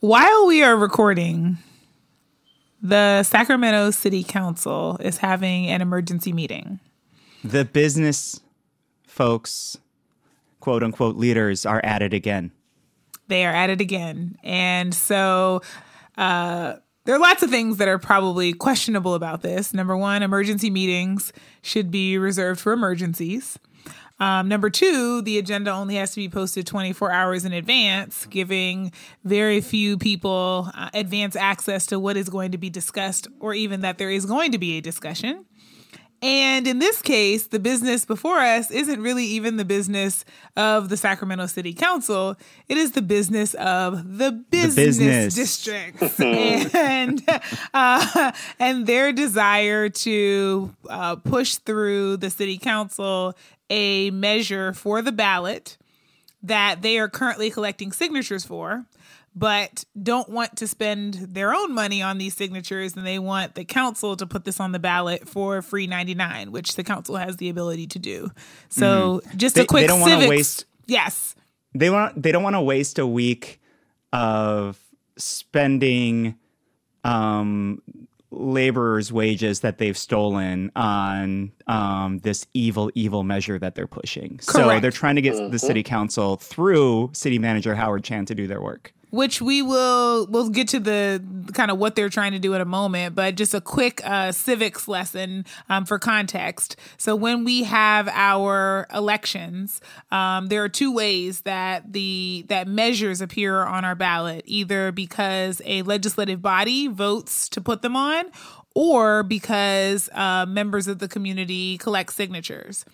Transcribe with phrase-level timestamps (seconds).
[0.00, 1.58] While we are recording,
[2.80, 6.80] the Sacramento City Council is having an emergency meeting.
[7.44, 8.40] The business
[9.06, 9.76] folks,
[10.60, 12.50] quote unquote, leaders are at it again.
[13.28, 14.38] They are at it again.
[14.42, 15.60] And so
[16.16, 19.74] uh, there are lots of things that are probably questionable about this.
[19.74, 21.30] Number one, emergency meetings
[21.60, 23.58] should be reserved for emergencies.
[24.20, 28.92] Um, number two, the agenda only has to be posted 24 hours in advance, giving
[29.24, 33.80] very few people uh, advance access to what is going to be discussed or even
[33.80, 35.46] that there is going to be a discussion.
[36.22, 40.98] And in this case, the business before us isn't really even the business of the
[40.98, 42.36] Sacramento City Council.
[42.68, 45.34] It is the business of the business, the business.
[45.34, 46.20] districts
[46.74, 47.22] and
[47.72, 53.34] uh, and their desire to uh, push through the city council
[53.70, 55.78] a measure for the ballot
[56.42, 58.84] that they are currently collecting signatures for,
[59.34, 63.64] but don't want to spend their own money on these signatures and they want the
[63.64, 67.48] council to put this on the ballot for free 99, which the council has the
[67.48, 68.30] ability to do.
[68.68, 69.36] So mm-hmm.
[69.38, 71.36] just they, a quick they don't want to waste Yes.
[71.72, 73.60] They want they don't want to waste a week
[74.12, 74.78] of
[75.16, 76.34] spending
[77.04, 77.80] um
[78.30, 84.38] laborers' wages that they've stolen on um, this evil, evil measure that they're pushing.
[84.46, 84.52] Correct.
[84.52, 85.50] So they're trying to get mm-hmm.
[85.50, 90.26] the city council through city manager Howard Chan to do their work which we will
[90.26, 91.22] we'll get to the
[91.52, 94.32] kind of what they're trying to do in a moment but just a quick uh,
[94.32, 96.76] civics lesson um, for context.
[96.96, 103.20] So when we have our elections um, there are two ways that the that measures
[103.20, 108.26] appear on our ballot either because a legislative body votes to put them on
[108.74, 112.84] or because uh, members of the community collect signatures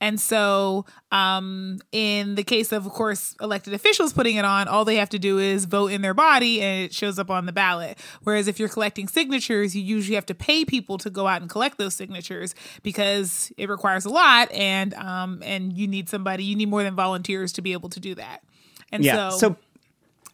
[0.00, 4.84] and so, um, in the case of, of course, elected officials putting it on, all
[4.84, 7.52] they have to do is vote in their body and it shows up on the
[7.52, 7.98] ballot.
[8.22, 11.50] Whereas if you're collecting signatures, you usually have to pay people to go out and
[11.50, 16.56] collect those signatures because it requires a lot and um, and you need somebody, you
[16.56, 18.42] need more than volunteers to be able to do that.
[18.90, 19.56] And yeah, so, so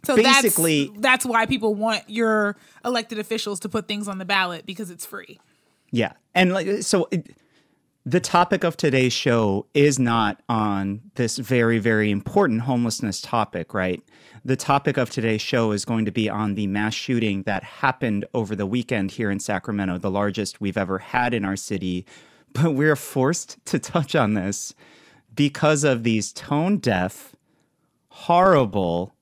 [0.05, 4.25] so basically that's, that's why people want your elected officials to put things on the
[4.25, 5.41] ballot because it's free.
[5.91, 6.13] Yeah.
[6.35, 7.35] And like so it,
[8.07, 14.01] the topic of today's show is not on this very, very important homelessness topic, right?
[14.45, 18.25] The topic of today's show is going to be on the mass shooting that happened
[18.33, 22.07] over the weekend here in Sacramento, the largest we've ever had in our city.
[22.53, 24.73] But we're forced to touch on this
[25.35, 27.35] because of these tone deaf,
[28.09, 29.17] horrible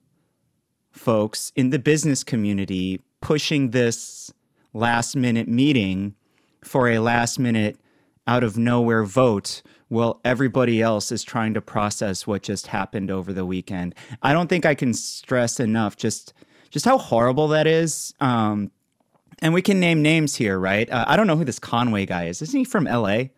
[0.93, 4.31] folks in the business community pushing this
[4.75, 6.17] last minute meeting
[6.63, 7.79] for a last minute
[8.27, 13.33] out of nowhere vote while everybody else is trying to process what just happened over
[13.33, 13.95] the weekend.
[14.23, 16.33] I don't think I can stress enough just
[16.71, 18.13] just how horrible that is.
[18.21, 18.73] Um,
[19.41, 20.91] and we can name names here, right?
[20.91, 22.43] Uh, I don't know who this Conway guy is.
[22.43, 23.31] Isn't he from L.A.?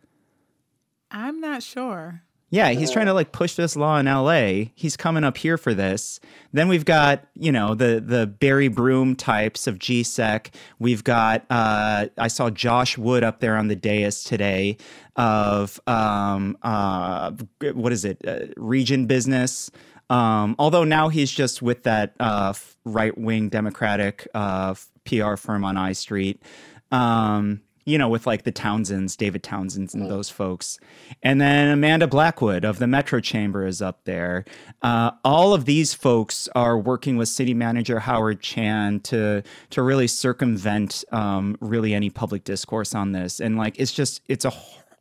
[1.11, 2.23] I'm not sure.
[2.57, 4.71] Yeah, he's trying to like push this law in LA.
[4.75, 6.21] He's coming up here for this.
[6.55, 10.55] Then we've got, you know, the the Barry Broome types of GSEC.
[10.79, 14.79] We've got uh I saw Josh Wood up there on the dais today
[15.17, 17.33] of um uh
[17.75, 18.27] what is it?
[18.27, 19.71] Uh, region business.
[20.09, 22.55] Um although now he's just with that uh
[22.87, 24.75] right-wing democratic uh
[25.05, 26.43] PR firm on I Street.
[26.91, 30.79] Um you know, with like the Townsends, David Townsends, and those folks.
[31.23, 34.45] And then Amanda Blackwood of the Metro Chamber is up there.
[34.83, 40.09] Uh, all of these folks are working with City Manager Howard Chan to to really
[40.09, 43.41] circumvent um, really any public discourse on this.
[43.41, 44.53] And like, it's just it's a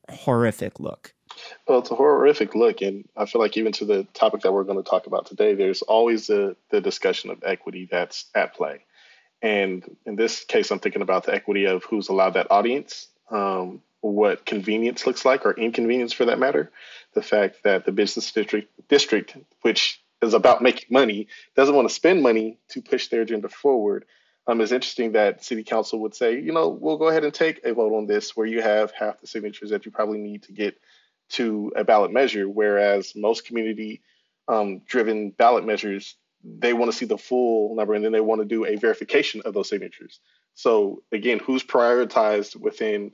[0.09, 1.11] horrific look.
[1.67, 4.63] Well, it's a horrific look, and I feel like even to the topic that we're
[4.63, 8.85] going to talk about today, there's always the the discussion of equity that's at play.
[9.45, 13.83] And in this case, I'm thinking about the equity of who's allowed that audience, um,
[14.01, 16.71] what convenience looks like, or inconvenience for that matter.
[17.13, 21.93] The fact that the business district, district, which is about making money, doesn't want to
[21.93, 24.05] spend money to push their agenda forward.
[24.47, 27.63] Um, it's interesting that city council would say, you know, we'll go ahead and take
[27.63, 30.53] a vote on this where you have half the signatures that you probably need to
[30.53, 30.75] get
[31.33, 34.01] to a ballot measure, whereas most community
[34.47, 36.15] um, driven ballot measures
[36.45, 39.41] they want to see the full number and then they want to do a verification
[39.45, 40.19] of those signatures.
[40.53, 43.11] So again, who's prioritized within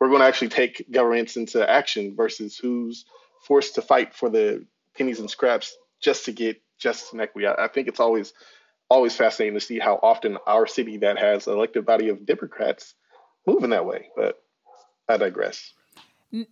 [0.00, 3.04] we're going to actually take governments into action versus who's
[3.46, 4.66] forced to fight for the
[4.96, 7.46] pennies and scraps just to get justice and equity.
[7.46, 8.32] I, I think it's always
[8.90, 12.94] always fascinating to see how often our city that has an elected body of Democrats
[13.46, 14.08] move in that way.
[14.14, 14.36] But
[15.08, 15.72] I digress.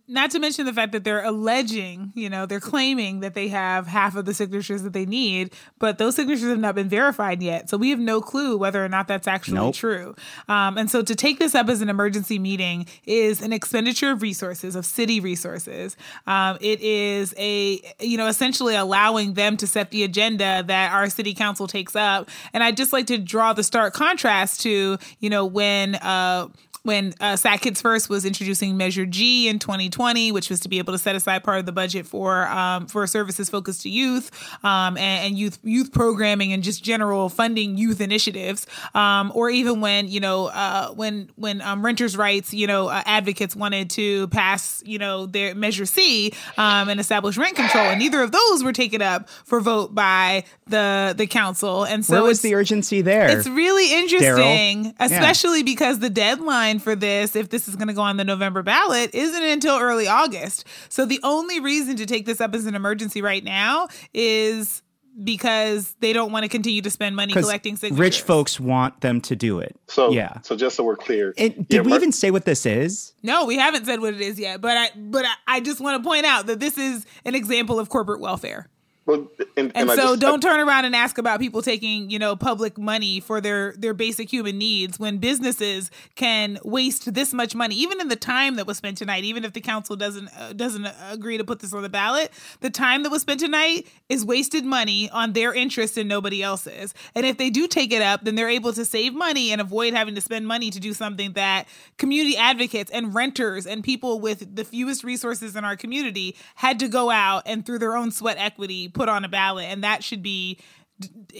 [0.07, 3.87] Not to mention the fact that they're alleging, you know, they're claiming that they have
[3.87, 7.69] half of the signatures that they need, but those signatures have not been verified yet.
[7.69, 9.75] So we have no clue whether or not that's actually Nope.
[9.75, 10.15] true.
[10.47, 14.21] Um, and so to take this up as an emergency meeting is an expenditure of
[14.21, 15.97] resources, of city resources.
[16.27, 21.09] Um, it is a, you know, essentially allowing them to set the agenda that our
[21.09, 22.29] city council takes up.
[22.53, 26.47] And I'd just like to draw the stark contrast to, you know, when, uh,
[26.83, 30.93] when uh, Kids First was introducing Measure G in 2020, which was to be able
[30.93, 34.29] to set aside part of the budget for um, for services focused to youth
[34.63, 39.79] um, and, and youth youth programming and just general funding youth initiatives, um, or even
[39.81, 44.27] when you know uh, when when um, renters' rights you know uh, advocates wanted to
[44.27, 48.63] pass you know their Measure C um, and establish rent control, and neither of those
[48.63, 51.85] were taken up for vote by the the council.
[51.85, 53.29] And so Where was the urgency there?
[53.29, 54.91] it's really interesting, Yeah.
[54.99, 58.63] especially because the deadline for this, if this is going to go on the November
[58.63, 60.65] ballot, isn't until early August.
[60.89, 64.81] So the only reason to take this up as an emergency right now is
[65.23, 67.99] because they don't want to continue to spend money collecting signatures.
[67.99, 69.75] rich folks want them to do it.
[69.87, 70.41] So yeah.
[70.41, 73.13] So just so we're clear, And yeah, did we mer- even say what this is?
[73.21, 76.01] No, we haven't said what it is yet, but I but I, I just want
[76.01, 78.67] to point out that this is an example of corporate welfare.
[79.05, 79.27] Well,
[79.57, 82.35] and, And, I so just- don't turn around and ask about people taking, you know,
[82.35, 87.75] public money for their their basic human needs when businesses can waste this much money
[87.75, 90.87] even in the time that was spent tonight, even if the council doesn't uh, doesn't
[91.09, 94.63] agree to put this on the ballot, the time that was spent tonight is wasted
[94.63, 96.93] money on their interest and nobody else's.
[97.15, 99.93] And if they do take it up, then they're able to save money and avoid
[99.93, 101.67] having to spend money to do something that
[101.97, 106.87] community advocates and renters and people with the fewest resources in our community had to
[106.87, 110.23] go out and through their own sweat equity put on a ballot and that should
[110.23, 110.57] be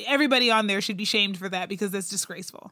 [0.08, 2.72] everybody on there should be shamed for that because that's disgraceful.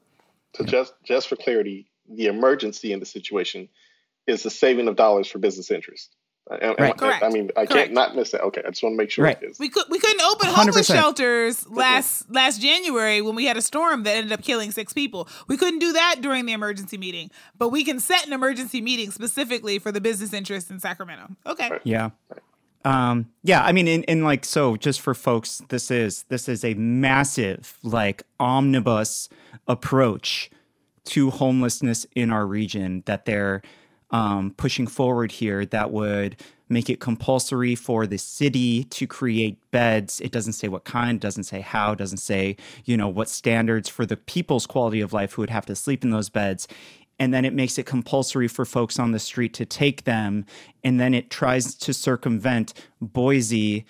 [0.56, 3.70] So just just for clarity, the emergency in the situation
[4.28, 6.16] is the saving of dollars for business interest.
[6.50, 6.98] And- and- Right.
[6.98, 7.24] Correct.
[7.24, 7.72] I mean, I Correct.
[7.72, 8.42] can't not miss that.
[8.42, 9.38] Okay, I just want to make sure Right.
[9.42, 9.60] it is.
[9.60, 10.96] We could we couldn't open homeless 100%.
[10.96, 15.30] shelters last last January when we had a storm that ended up killing six people.
[15.48, 19.12] We couldn't do that during the emergency meeting, but we can set an emergency meeting
[19.12, 21.28] specifically for the business interest in Sacramento.
[21.46, 21.80] Okay.
[21.84, 22.10] Yeah.
[22.84, 26.66] Um, yeah, I mean, in, in like, so just for folks, this is, this is
[26.66, 29.30] a massive, like, omnibus
[29.68, 30.50] approach
[31.06, 33.62] to homelessness in our region that they're
[34.10, 36.36] um, pushing forward here that would
[36.70, 40.22] make it compulsory for the city to create beds.
[40.22, 42.56] It doesn't say what kind, doesn't say how, doesn't say,
[42.86, 46.04] you know, what standards for the people's quality of life who would have to sleep
[46.04, 46.68] in those beds
[47.22, 50.44] and then it makes it compulsory for folks on the street to take them.
[50.84, 53.86] And then it tries to circumvent Boise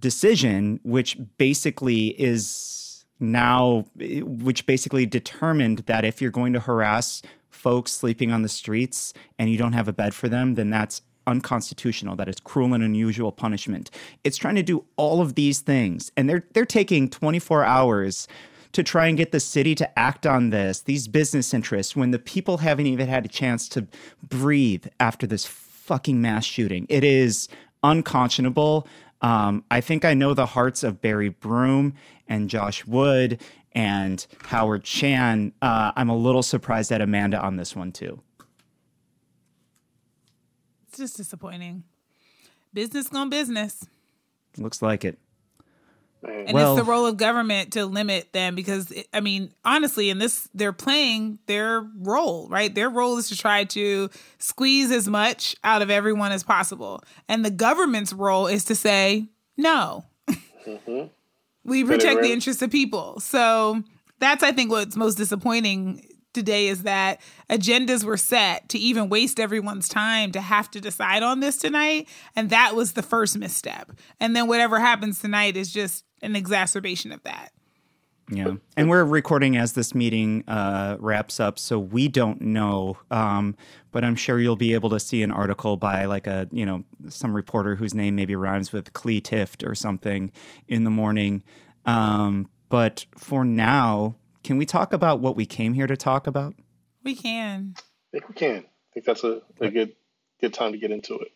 [0.00, 7.92] decision which basically is now which basically determined that if you're going to harass folks
[7.92, 12.16] sleeping on the streets and you don't have a bed for them then that's unconstitutional
[12.16, 13.92] that is cruel and unusual punishment.
[14.24, 18.26] It's trying to do all of these things and they're they're taking 24 hours
[18.72, 22.18] to try and get the city to act on this, these business interests, when the
[22.18, 23.86] people haven't even had a chance to
[24.26, 26.86] breathe after this fucking mass shooting.
[26.88, 27.48] It is
[27.82, 28.86] unconscionable.
[29.20, 31.94] Um, I think I know the hearts of Barry Broome
[32.28, 33.40] and Josh Wood
[33.72, 35.52] and Howard Chan.
[35.62, 38.20] Uh, I'm a little surprised at Amanda on this one too.
[40.88, 41.84] It's just disappointing.
[42.74, 43.86] Business gone business.
[44.58, 45.18] Looks like it.
[46.22, 50.08] And Well- it's the role of government to limit them because it- I mean, honestly,
[50.10, 52.72] in this they're playing their role, right?
[52.74, 57.02] Their role is to try to squeeze as much out of everyone as possible.
[57.28, 60.04] And the government's role is to say, "No."
[60.66, 61.06] Mm-hmm.
[61.64, 63.18] we protect the interests of people.
[63.20, 63.82] So
[64.18, 69.38] that's I think what's most disappointing today is that agendas were set to even waste
[69.38, 73.92] everyone's time to have to decide on this tonight and that was the first misstep.
[74.18, 77.52] And then whatever happens tonight is just an exacerbation of that.
[78.30, 78.54] Yeah.
[78.76, 82.96] And we're recording as this meeting uh, wraps up, so we don't know.
[83.10, 83.56] Um,
[83.90, 86.84] but I'm sure you'll be able to see an article by like a, you know,
[87.08, 90.32] some reporter whose name maybe rhymes with Clee Tift or something
[90.66, 91.42] in the morning.
[91.84, 96.54] Um, but for now, can we talk about what we came here to talk about?
[97.04, 97.74] We can.
[97.76, 98.58] I think we can.
[98.58, 99.94] I think that's a, a good
[100.40, 101.28] good time to get into it.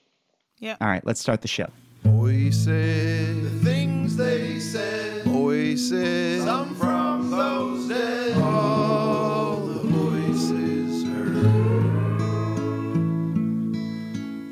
[0.59, 0.77] Yeah.
[0.81, 1.67] All right, let's start the show.
[2.03, 3.76] Voices, the
[4.17, 5.25] things they said.
[5.25, 8.37] Voices, some from those dead.
[8.39, 11.37] All the voices heard.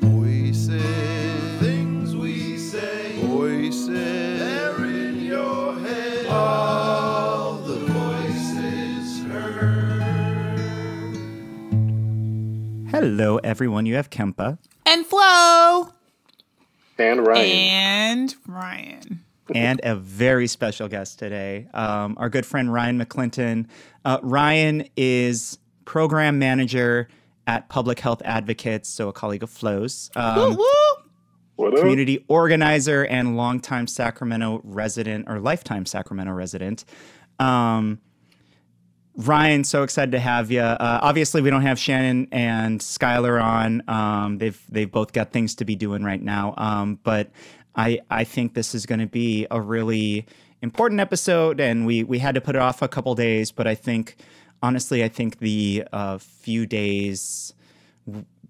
[0.01, 3.19] Voices, things we say.
[3.25, 6.27] Voices, they're in your head.
[6.27, 10.03] All the voices heard.
[12.91, 13.85] Hello, everyone.
[13.85, 14.57] You have Kempa.
[14.85, 15.89] And Flo.
[16.97, 17.45] And Ryan.
[17.45, 19.24] And Ryan.
[19.53, 23.67] And a very special guest today, um, our good friend Ryan McClinton.
[24.03, 27.07] Uh, Ryan is program manager
[27.47, 30.09] at Public Health Advocates, so a colleague of Flo's.
[30.15, 30.65] Um, Woo!
[31.55, 31.79] what up?
[31.79, 36.85] community organizer and longtime Sacramento resident or lifetime Sacramento resident.
[37.39, 37.99] Um,
[39.17, 40.59] Ryan, so excited to have you.
[40.59, 43.81] Uh, obviously, we don't have Shannon and Skylar on.
[43.87, 46.53] Um, they've they've both got things to be doing right now.
[46.57, 47.31] Um, but
[47.75, 50.25] I I think this is going to be a really
[50.61, 53.51] important episode, and we we had to put it off a couple days.
[53.51, 54.17] But I think
[54.61, 57.53] honestly, I think the uh, few days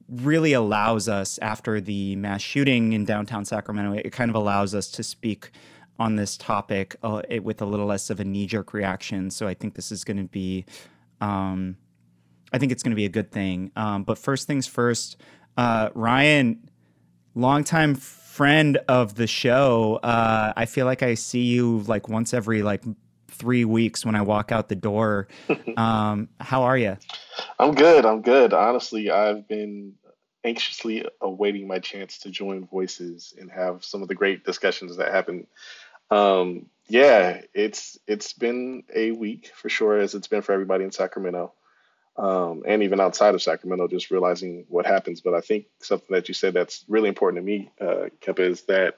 [0.07, 4.89] really allows us after the mass shooting in downtown Sacramento, it kind of allows us
[4.91, 5.51] to speak
[5.97, 9.31] on this topic uh, it, with a little less of a knee jerk reaction.
[9.31, 10.65] So I think this is going to be,
[11.21, 11.77] um,
[12.53, 13.71] I think it's going to be a good thing.
[13.75, 15.17] Um, but first things first,
[15.57, 16.69] uh, Ryan,
[17.33, 17.95] longtime
[18.35, 19.97] friend of the show.
[20.03, 22.83] Uh, I feel like I see you like once every like
[23.29, 25.29] three weeks when I walk out the door.
[25.77, 26.97] um, how are you?
[27.57, 28.05] I'm good.
[28.05, 28.53] I'm good.
[28.53, 29.93] Honestly, I've been
[30.43, 35.13] anxiously awaiting my chance to join Voices and have some of the great discussions that
[35.13, 35.47] happen.
[36.11, 40.91] Um, yeah, it's it's been a week for sure, as it's been for everybody in
[40.91, 41.53] Sacramento,
[42.17, 45.21] um, and even outside of Sacramento, just realizing what happens.
[45.21, 48.61] But I think something that you said that's really important to me, uh, Kemp, is
[48.63, 48.97] that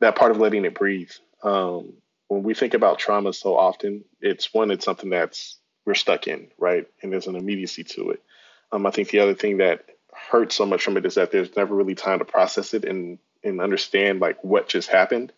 [0.00, 1.10] that part of letting it breathe.
[1.42, 1.94] Um,
[2.28, 6.48] when we think about trauma so often, it's one, it's something that's we're stuck in,
[6.58, 6.86] right?
[7.02, 8.22] And there's an immediacy to it.
[8.70, 9.84] Um, I think the other thing that
[10.30, 13.18] hurts so much from it is that there's never really time to process it and
[13.44, 15.32] and understand like what just happened.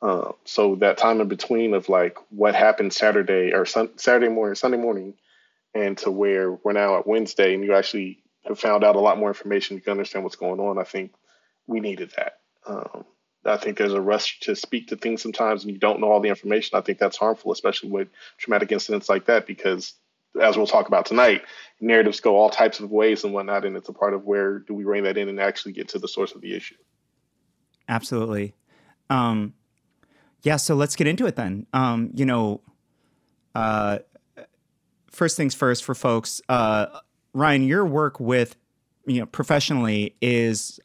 [0.00, 4.54] Uh, so that time in between of like what happened Saturday or sun, Saturday morning,
[4.54, 5.14] Sunday morning,
[5.74, 9.18] and to where we're now at Wednesday, and you actually have found out a lot
[9.18, 9.76] more information.
[9.76, 10.78] You can understand what's going on.
[10.78, 11.14] I think
[11.66, 12.40] we needed that.
[12.66, 13.04] Um,
[13.44, 16.20] I think there's a rush to speak to things sometimes, and you don't know all
[16.20, 16.78] the information.
[16.78, 19.94] I think that's harmful, especially with traumatic incidents like that, because
[20.40, 21.42] as we'll talk about tonight,
[21.80, 24.74] narratives go all types of ways and whatnot, and it's a part of where do
[24.74, 26.76] we rein that in and actually get to the source of the issue.
[27.88, 28.54] Absolutely.
[29.10, 29.54] Um,
[30.42, 31.66] yeah, so let's get into it then.
[31.72, 32.62] Um, you know,
[33.54, 33.98] uh,
[35.14, 36.40] first things first for folks.
[36.48, 36.86] Uh,
[37.32, 38.56] Ryan, your work with,
[39.06, 40.80] you know, professionally is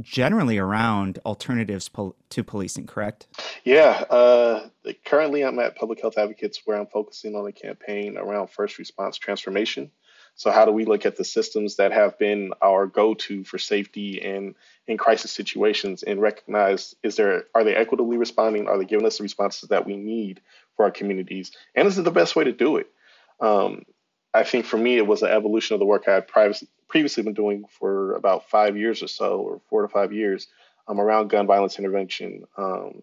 [0.00, 3.26] generally around alternatives pol- to policing, correct?
[3.64, 4.04] Yeah.
[4.10, 4.68] Uh,
[5.04, 9.18] currently, I'm at Public Health Advocates, where I'm focusing on a campaign around first response
[9.18, 9.90] transformation.
[10.36, 14.20] So, how do we look at the systems that have been our go-to for safety
[14.20, 14.56] and
[14.86, 18.66] in crisis situations, and recognize is there are they equitably responding?
[18.66, 20.40] Are they giving us the responses that we need
[20.76, 21.52] for our communities?
[21.74, 22.88] And is it the best way to do it?
[23.40, 23.82] Um,
[24.32, 26.28] I think for me, it was an evolution of the work I had
[26.88, 30.48] previously been doing for about five years or so, or four to five years,
[30.88, 33.02] um, around gun violence intervention, um,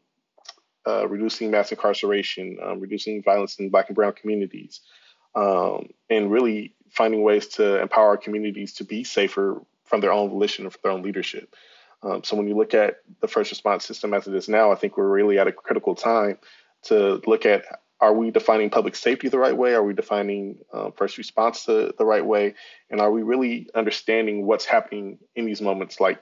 [0.86, 4.82] uh, reducing mass incarceration, um, reducing violence in Black and Brown communities,
[5.36, 10.30] um, and really finding ways to empower our communities to be safer from their own
[10.30, 11.56] volition and for their own leadership.
[12.04, 14.76] Um, so when you look at the first response system as it is now, I
[14.76, 16.40] think we're really at a critical time
[16.84, 19.76] to look at are we defining public safety the right way?
[19.76, 22.56] Are we defining uh, first response to the right way?
[22.90, 26.22] And are we really understanding what's happening in these moments, like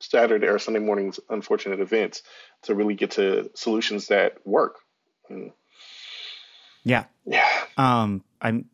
[0.00, 2.22] Saturday or Sunday morning's unfortunate events,
[2.62, 4.76] to really get to solutions that work?
[5.28, 5.50] And
[6.84, 7.06] Yeah.
[7.24, 8.66] yeah, Um, I'm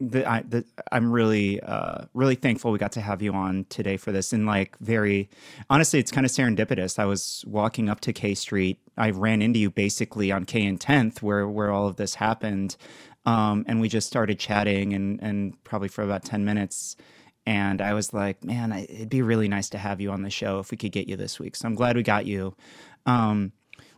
[0.00, 3.96] the, I, the, I'm really, uh, really thankful we got to have you on today
[3.96, 4.32] for this.
[4.32, 5.28] And like, very
[5.68, 6.98] honestly, it's kind of serendipitous.
[6.98, 8.78] I was walking up to K Street.
[8.96, 12.76] I ran into you basically on K and 10th, where where all of this happened,
[13.26, 16.96] um, and we just started chatting, and and probably for about 10 minutes.
[17.44, 20.30] And I was like, man, I, it'd be really nice to have you on the
[20.30, 21.56] show if we could get you this week.
[21.56, 22.54] So I'm glad we got you.
[23.06, 23.52] Um,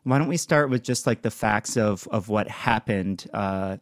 [0.05, 3.77] why don't we start with just like the facts of of what happened uh,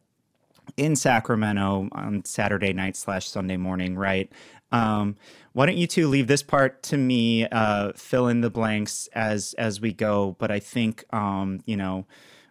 [0.76, 4.30] in Sacramento on Saturday night slash Sunday morning, right?
[4.70, 5.16] Um,
[5.52, 9.54] why don't you two leave this part to me, uh, fill in the blanks as
[9.54, 10.36] as we go.
[10.38, 12.06] But I think um, you know,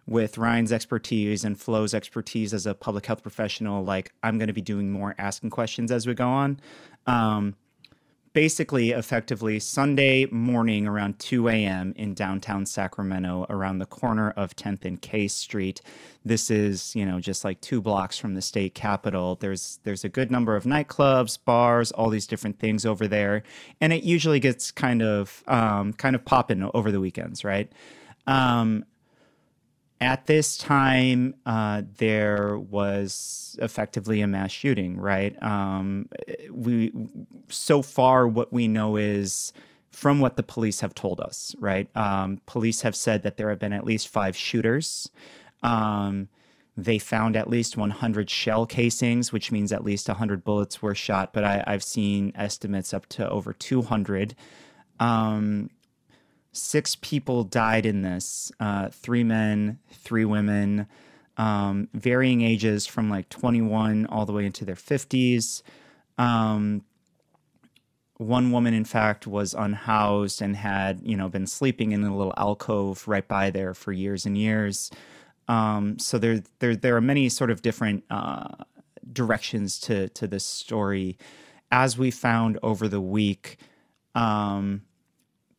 [0.06, 4.54] with Ryan's expertise and Flo's expertise as a public health professional, like I'm going to
[4.54, 6.60] be doing more asking questions as we go on.
[7.06, 7.54] Um,
[8.38, 11.92] basically effectively Sunday morning around 2 a.m.
[11.96, 15.80] in downtown Sacramento, around the corner of 10th and K Street.
[16.24, 19.34] This is, you know, just like two blocks from the state capitol.
[19.34, 23.42] There's there's a good number of nightclubs, bars, all these different things over there,
[23.80, 27.72] and it usually gets kind of um, kind of popping over the weekends, right?
[28.28, 28.84] Um,
[30.00, 35.40] at this time, uh, there was effectively a mass shooting, right?
[35.42, 36.08] Um,
[36.52, 36.92] we
[37.48, 39.52] so far what we know is
[39.90, 41.88] from what the police have told us, right?
[41.96, 45.10] Um, police have said that there have been at least five shooters.
[45.62, 46.28] Um,
[46.76, 51.32] they found at least 100 shell casings, which means at least 100 bullets were shot,
[51.32, 54.36] but I, have seen estimates up to over 200.
[55.00, 55.70] Um,
[56.58, 60.86] six people died in this uh, three men, three women,
[61.36, 65.62] um, varying ages from like 21 all the way into their 50s.
[66.18, 66.82] Um,
[68.16, 72.34] one woman, in fact, was unhoused and had, you know, been sleeping in a little
[72.36, 74.90] alcove right by there for years and years.
[75.46, 78.48] Um, so there, there, there are many sort of different uh,
[79.12, 81.16] directions to to this story.
[81.70, 83.58] As we found over the week,
[84.14, 84.82] um,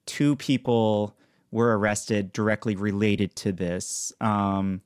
[0.10, 1.16] two people
[1.52, 4.12] were arrested directly related to this.
[4.20, 4.82] Um,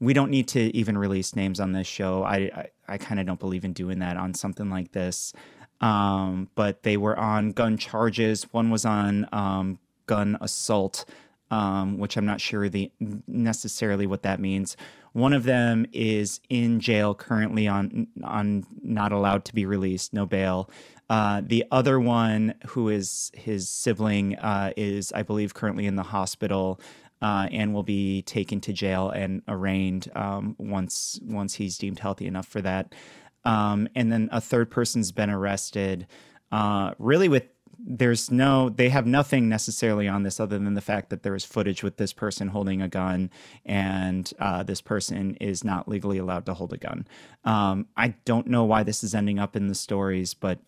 [0.00, 2.24] we don't need to even release names on this show.
[2.24, 5.32] I I, I kind of don't believe in doing that on something like this.
[5.80, 8.44] Um, but they were on gun charges.
[8.52, 11.04] One was on um, gun assault,
[11.50, 12.90] um, which I'm not sure the
[13.28, 14.76] necessarily what that means.
[15.12, 20.26] One of them is in jail currently on on not allowed to be released, no
[20.26, 20.68] bail.
[21.08, 26.02] Uh, the other one, who is his sibling, uh, is I believe currently in the
[26.02, 26.80] hospital.
[27.22, 32.26] Uh, and will be taken to jail and arraigned um, once once he's deemed healthy
[32.26, 32.94] enough for that.
[33.42, 36.06] Um, and then a third person's been arrested.
[36.52, 37.44] Uh, really, with
[37.78, 41.44] there's no they have nothing necessarily on this other than the fact that there is
[41.44, 43.30] footage with this person holding a gun
[43.64, 47.06] and uh, this person is not legally allowed to hold a gun
[47.44, 50.58] um, i don't know why this is ending up in the stories but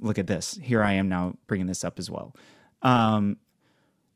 [0.00, 0.58] look at this.
[0.62, 2.34] Here i am now bringing this up as well.
[2.82, 3.38] Um,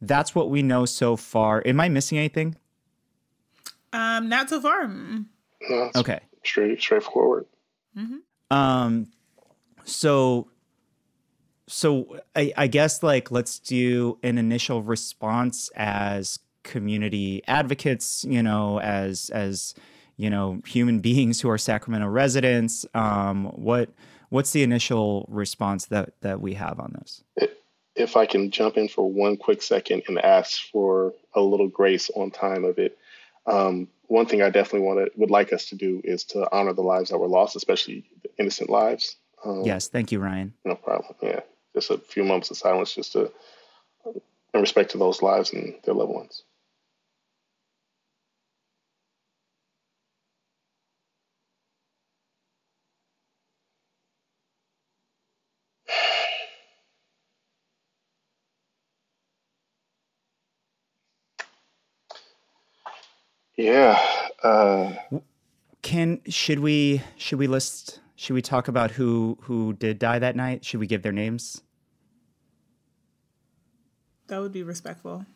[0.00, 1.62] that's what we know so far.
[1.66, 2.56] Am i missing anything?
[3.92, 4.86] Um not so far.
[4.88, 6.20] No, okay.
[6.44, 7.46] straight straightforward.
[7.96, 8.56] Mm-hmm.
[8.56, 9.08] Um,
[9.84, 10.48] so,
[11.66, 18.24] so I, I guess like let's do an initial response as community advocates.
[18.24, 19.74] You know, as as
[20.16, 22.86] you know, human beings who are Sacramento residents.
[22.94, 23.90] Um, what
[24.30, 27.22] what's the initial response that that we have on this?
[27.94, 32.10] If I can jump in for one quick second and ask for a little grace
[32.14, 32.96] on time of it.
[33.46, 36.72] Um, one thing I definitely want to would like us to do is to honor
[36.72, 39.16] the lives that were lost, especially the innocent lives.
[39.44, 40.54] Um, yes, thank you, Ryan.
[40.64, 41.14] No problem.
[41.22, 41.40] Yeah,
[41.74, 43.32] just a few moments of silence, just to
[44.54, 46.42] in respect to those lives and their loved ones.
[63.58, 64.00] Yeah.
[64.42, 64.92] Uh,
[65.82, 70.36] Can should we should we list should we talk about who who did die that
[70.36, 70.64] night?
[70.64, 71.60] Should we give their names?
[74.28, 75.26] That would be respectful.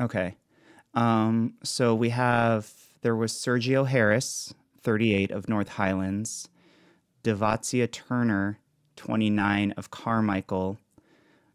[0.00, 0.36] Okay.
[0.94, 6.48] Um, so we have there was Sergio Harris, 38 of North Highlands,
[7.22, 8.58] De'vazia Turner,
[8.96, 10.78] 29 of Carmichael,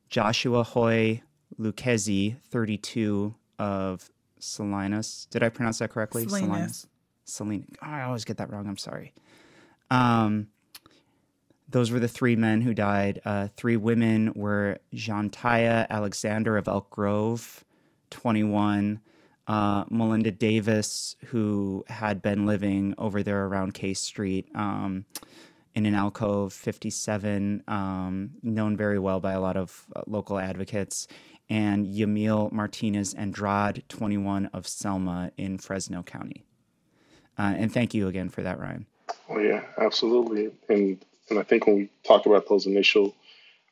[0.09, 1.23] Joshua Hoy
[1.59, 4.11] Lucchesi, 32 of
[4.43, 5.27] Salinas.
[5.29, 6.27] Did I pronounce that correctly?
[6.27, 6.87] Salinas.
[7.25, 7.67] Salinas.
[7.81, 8.67] Oh, I always get that wrong.
[8.67, 9.13] I'm sorry.
[9.89, 10.47] Um,
[11.69, 13.21] those were the three men who died.
[13.25, 17.63] Uh, three women were Johntaya Alexander of Elk Grove,
[18.11, 18.99] 21.
[19.45, 25.03] Uh, Melinda Davis, who had been living over there around K Street um,
[25.75, 31.09] in an alcove, 57, um, known very well by a lot of uh, local advocates
[31.49, 36.43] and Yamil Martinez Andrade, 21 of Selma in Fresno County.
[37.37, 38.85] Uh, and thank you again for that, Ryan.
[39.29, 40.51] Oh yeah, absolutely.
[40.69, 43.15] And and I think when we talk about those initial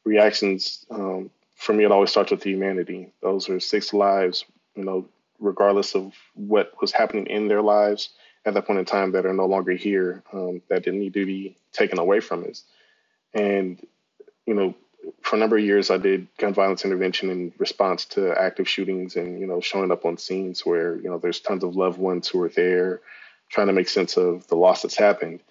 [0.03, 3.12] reactions, um, for me, it always starts with the humanity.
[3.21, 5.05] Those are six lives, you know,
[5.39, 8.10] regardless of what was happening in their lives
[8.45, 11.25] at that point in time that are no longer here, um, that didn't need to
[11.25, 12.63] be taken away from us.
[13.34, 13.86] And,
[14.45, 14.75] you know,
[15.21, 19.15] for a number of years, I did gun violence intervention in response to active shootings
[19.15, 22.27] and, you know, showing up on scenes where, you know, there's tons of loved ones
[22.27, 23.01] who are there
[23.49, 25.41] trying to make sense of the loss that's happened.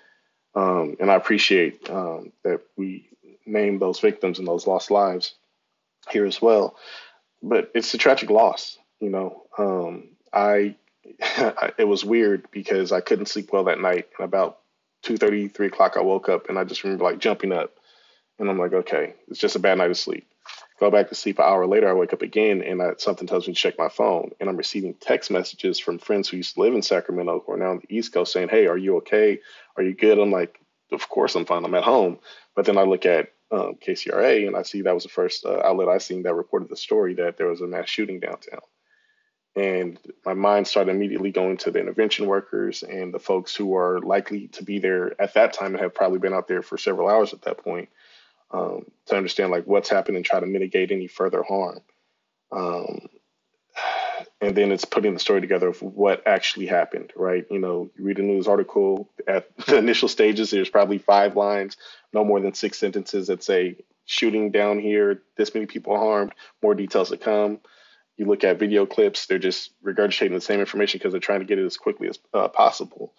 [0.54, 3.08] Um, and I appreciate um, that we
[3.46, 5.34] name those victims and those lost lives
[6.10, 6.76] here as well.
[7.42, 9.44] But it's a tragic loss, you know.
[9.58, 10.74] Um, I
[11.78, 14.08] it was weird because I couldn't sleep well that night.
[14.18, 14.58] And about
[15.02, 17.79] two thirty, three o'clock, I woke up and I just remember like jumping up
[18.40, 20.26] and I'm like, okay, it's just a bad night of sleep.
[20.81, 23.46] Go back to sleep an hour later, I wake up again and I, something tells
[23.46, 24.31] me to check my phone.
[24.40, 27.72] And I'm receiving text messages from friends who used to live in Sacramento are now
[27.72, 29.40] on the East Coast saying, hey, are you okay?
[29.76, 30.18] Are you good?
[30.18, 30.59] I'm like,
[30.90, 31.66] of course I'm fine.
[31.66, 32.18] I'm at home.
[32.57, 35.61] But then I look at um, KCRA, and I see that was the first uh,
[35.64, 38.61] outlet I seen that reported the story that there was a mass shooting downtown.
[39.57, 44.00] And my mind started immediately going to the intervention workers and the folks who are
[44.00, 47.09] likely to be there at that time and have probably been out there for several
[47.09, 47.88] hours at that point
[48.52, 51.80] um, to understand like what's happened and try to mitigate any further harm.
[52.52, 53.08] Um,
[54.40, 57.44] and then it's putting the story together of what actually happened, right?
[57.50, 61.76] You know, you read a news article at the initial stages, there's probably five lines,
[62.12, 66.32] no more than six sentences that say shooting down here, this many people harmed,
[66.62, 67.60] more details to come.
[68.16, 71.46] You look at video clips, they're just regurgitating the same information because they're trying to
[71.46, 73.14] get it as quickly as uh, possible.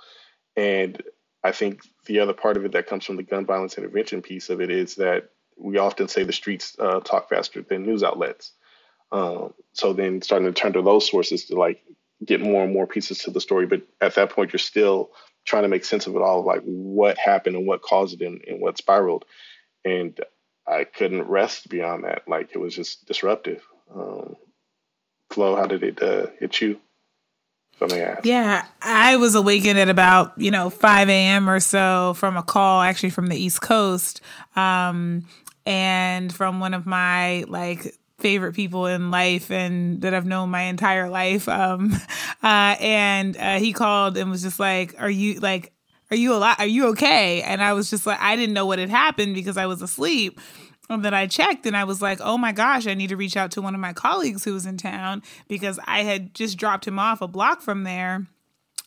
[0.55, 1.01] And
[1.43, 4.49] I think the other part of it that comes from the gun violence intervention piece
[4.49, 8.53] of it is that we often say the streets uh, talk faster than news outlets.
[9.11, 11.83] Um, so then starting to turn to those sources to like
[12.25, 13.65] get more and more pieces to the story.
[13.65, 15.11] But at that point, you're still
[15.45, 18.43] trying to make sense of it all, like what happened and what caused it and,
[18.47, 19.25] and what spiraled.
[19.83, 20.19] And
[20.67, 22.27] I couldn't rest beyond that.
[22.27, 23.63] Like it was just disruptive.
[23.93, 24.35] Um,
[25.31, 26.79] Flo, how did it uh, hit you?
[28.23, 31.49] Yeah, I was awakened at about you know 5 a.m.
[31.49, 34.21] or so from a call actually from the East Coast,
[34.55, 35.25] um,
[35.65, 40.63] and from one of my like favorite people in life and that I've known my
[40.63, 41.49] entire life.
[41.49, 41.91] Um,
[42.43, 45.73] uh, and uh, he called and was just like, "Are you like?"
[46.09, 46.57] Are you alive?
[46.59, 47.41] Are you okay?
[47.41, 50.41] And I was just like, I didn't know what had happened because I was asleep.
[50.97, 53.51] Then I checked and I was like, oh my gosh, I need to reach out
[53.51, 56.99] to one of my colleagues who was in town because I had just dropped him
[56.99, 58.27] off a block from there.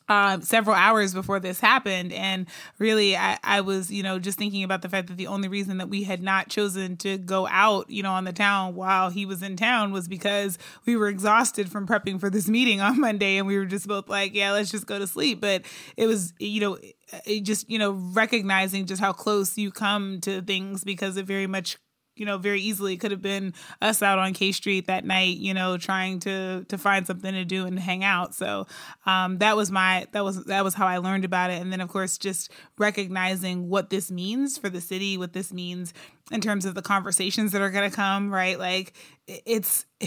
[0.07, 2.12] Uh, several hours before this happened.
[2.12, 2.47] And
[2.79, 5.79] really, I, I was, you know, just thinking about the fact that the only reason
[5.79, 9.25] that we had not chosen to go out, you know, on the town while he
[9.25, 13.38] was in town was because we were exhausted from prepping for this meeting on Monday.
[13.38, 15.40] And we were just both like, yeah, let's just go to sleep.
[15.40, 15.62] But
[15.97, 16.79] it was, you know,
[17.25, 21.47] it just, you know, recognizing just how close you come to things because it very
[21.47, 21.79] much
[22.16, 25.55] you know, very easily could have been us out on K Street that night, you
[25.55, 28.35] know, trying to to find something to do and hang out.
[28.35, 28.66] So
[29.07, 31.81] um, that was my that was that was how I learned about it, and then
[31.81, 35.92] of course just recognizing what this means for the city, what this means
[36.31, 38.59] in terms of the conversations that are going to come, right?
[38.59, 38.94] Like
[39.27, 39.85] it's,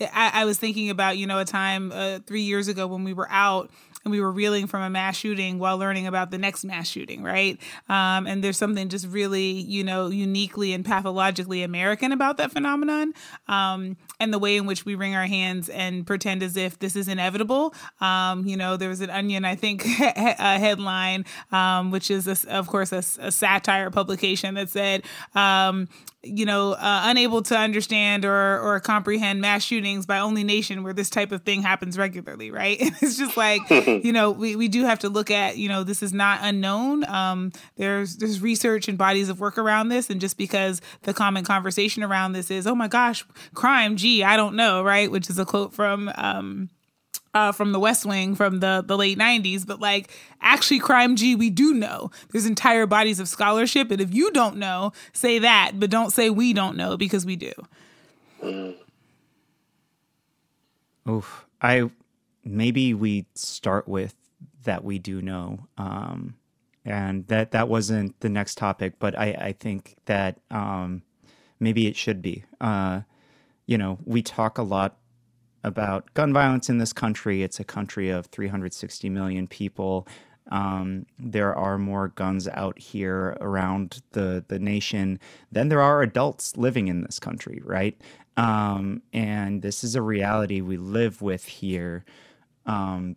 [0.00, 3.12] I, I, was thinking about you know a time uh, three years ago when we
[3.12, 3.70] were out
[4.04, 7.22] and we were reeling from a mass shooting while learning about the next mass shooting,
[7.22, 7.58] right?
[7.88, 13.14] Um, and there's something just really, you know, uniquely and pathologically American about that phenomenon
[13.48, 16.96] um, and the way in which we wring our hands and pretend as if this
[16.96, 17.74] is inevitable.
[18.00, 22.50] Um, you know, there was an Onion, I think, a headline, um, which is, a,
[22.52, 25.88] of course, a, a, satire publication that said, um,
[26.24, 30.92] you know, uh, unable to understand or or comprehend mass shootings by only nation where
[30.92, 32.76] this type of thing happens regularly, right?
[32.80, 36.02] it's just like, you know, we, we do have to look at, you know, this
[36.02, 37.04] is not unknown.
[37.04, 41.44] Um, there's there's research and bodies of work around this, and just because the common
[41.44, 45.10] conversation around this is, oh my gosh, crime, gee, I don't know, right?
[45.10, 46.70] Which is a quote from um,
[47.34, 51.34] uh, from the West Wing from the the late '90s, but like actually, crime G,
[51.34, 52.10] we do know.
[52.30, 56.30] There's entire bodies of scholarship, and if you don't know, say that, but don't say
[56.30, 57.52] we don't know because we do.
[61.08, 61.90] Oof, I
[62.44, 64.14] maybe we start with
[64.62, 66.34] that we do know, um,
[66.84, 71.02] and that that wasn't the next topic, but I I think that um,
[71.58, 72.44] maybe it should be.
[72.60, 73.02] Uh,
[73.66, 74.96] you know, we talk a lot
[75.64, 77.42] about gun violence in this country.
[77.42, 80.06] It's a country of 360 million people.
[80.52, 85.18] Um, there are more guns out here around the the nation
[85.50, 87.98] than there are adults living in this country, right?
[88.36, 92.04] Um, and this is a reality we live with here.
[92.66, 93.16] Um,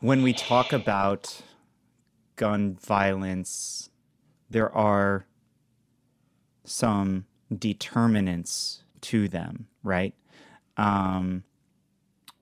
[0.00, 1.42] when we talk about
[2.36, 3.90] gun violence,
[4.48, 5.26] there are
[6.64, 10.14] some determinants to them, right?
[10.76, 11.44] Um,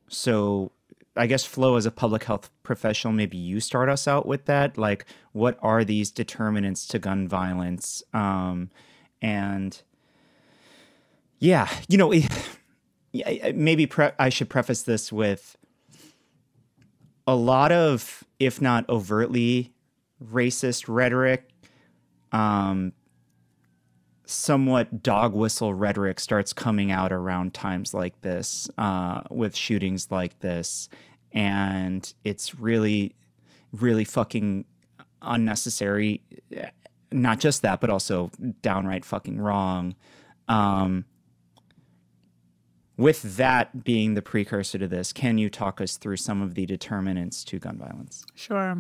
[0.09, 0.73] so
[1.17, 4.77] I guess Flo, as a public health professional, maybe you start us out with that.
[4.77, 8.03] Like, what are these determinants to gun violence?
[8.13, 8.71] Um,
[9.23, 9.81] and
[11.39, 12.13] yeah, you know,
[13.55, 15.57] maybe pre- I should preface this with
[17.27, 19.73] a lot of, if not overtly
[20.23, 21.49] racist rhetoric,
[22.33, 22.93] um,
[24.27, 30.39] somewhat dog whistle rhetoric starts coming out around times like this, uh, with shootings like
[30.41, 30.89] this,
[31.33, 33.15] and it's really,
[33.73, 34.65] really fucking
[35.23, 36.21] unnecessary.
[37.13, 38.31] Not just that, but also
[38.63, 39.95] downright fucking wrong.
[40.49, 41.05] Um,
[42.97, 46.67] with that being the precursor to this, can you talk us through some of the
[46.67, 48.25] determinants to gun violence?
[48.35, 48.77] Sure.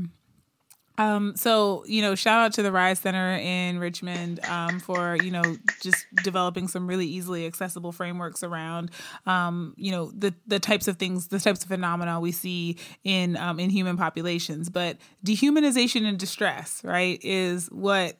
[0.98, 5.30] Um, so you know, shout out to the RYSE Center in Richmond um, for you
[5.30, 5.42] know
[5.80, 8.90] just developing some really easily accessible frameworks around
[9.26, 13.36] um, you know the the types of things, the types of phenomena we see in
[13.36, 14.68] um, in human populations.
[14.68, 18.16] But dehumanization and distress, right, is what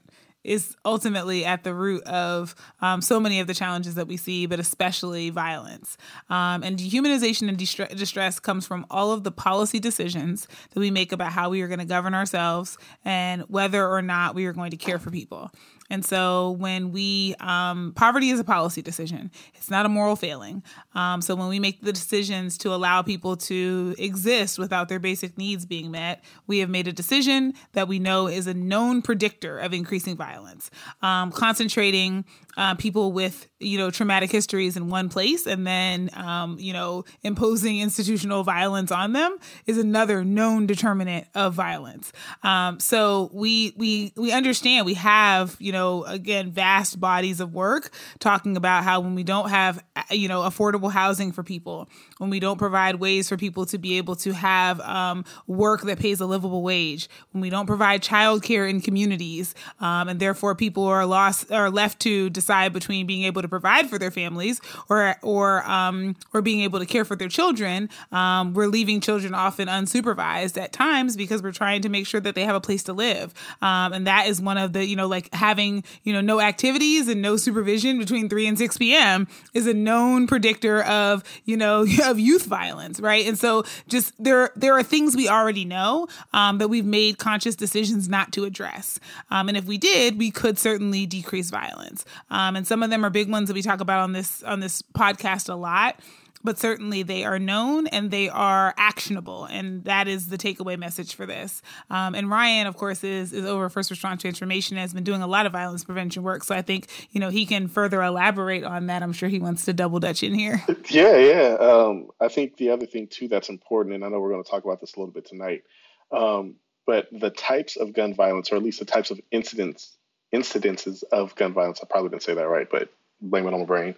[0.46, 4.46] is ultimately at the root of um, so many of the challenges that we see,
[4.46, 5.96] but especially violence.
[6.30, 10.90] Um, and dehumanization and distre- distress comes from all of the policy decisions that we
[10.90, 14.52] make about how we are going to govern ourselves and whether or not we are
[14.52, 15.50] going to care for people.
[15.90, 20.62] And so when we, um, poverty is a policy decision, it's not a moral failing.
[20.94, 25.38] Um, so when we make the decisions to allow people to exist without their basic
[25.38, 29.58] needs being met, we have made a decision that we know is a known predictor
[29.58, 30.70] of increasing violence.
[31.02, 32.24] Um, concentrating
[32.56, 37.04] uh, people with you know traumatic histories in one place and then um, you know
[37.22, 42.12] imposing institutional violence on them is another known determinant of violence.
[42.42, 47.90] Um, so we we we understand we have you know again vast bodies of work
[48.18, 51.88] talking about how when we don't have you know affordable housing for people
[52.18, 55.98] when we don't provide ways for people to be able to have um, work that
[55.98, 60.84] pays a livable wage when we don't provide childcare in communities um, and therefore people
[60.84, 65.16] are lost are left to decide between being able to provide for their families or
[65.22, 67.88] or um, or being able to care for their children.
[68.12, 72.34] Um, we're leaving children often unsupervised at times because we're trying to make sure that
[72.34, 75.06] they have a place to live, um, and that is one of the you know
[75.06, 79.26] like having you know no activities and no supervision between three and six p.m.
[79.54, 83.26] is a known predictor of you know of youth violence, right?
[83.26, 87.56] And so just there there are things we already know um, that we've made conscious
[87.56, 92.04] decisions not to address, um, and if we did, we could certainly decrease violence.
[92.36, 94.60] Um, and some of them are big ones that we talk about on this on
[94.60, 95.98] this podcast a lot
[96.44, 99.46] but certainly they are known and they are actionable.
[99.46, 101.60] And that is the takeaway message for this.
[101.90, 105.26] Um, and ryan of course is is over first response transformation has been doing a
[105.26, 106.44] lot of violence prevention work.
[106.44, 109.02] So i think you know he can further elaborate on that.
[109.02, 110.62] I'm sure he wants to double dutch in here.
[110.88, 111.56] Yeah yeah.
[111.58, 114.48] Um, i think the other thing too that's important and i know we're going to
[114.48, 115.64] talk about this a little bit tonight
[116.12, 116.54] um,
[116.86, 119.96] but the types of gun violence or at least the types of incidents
[120.34, 121.80] incidences of gun violence.
[121.82, 123.94] I probably didn't say that right, but blame it on my brain.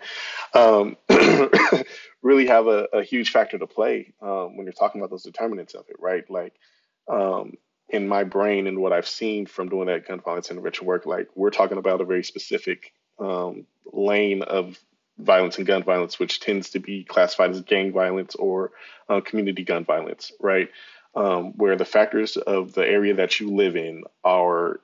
[0.54, 0.96] Um,
[2.22, 5.74] really have a, a, huge factor to play um, when you're talking about those determinants
[5.74, 6.28] of it, right?
[6.30, 6.54] Like
[7.08, 7.54] um,
[7.88, 11.06] in my brain and what I've seen from doing that gun violence and intervention work,
[11.06, 14.78] like we're talking about a very specific um, lane of
[15.18, 18.72] violence and gun violence, which tends to be classified as gang violence or
[19.08, 20.70] uh, community gun violence, right?
[21.14, 24.80] Um, where the factors of the area that you live in are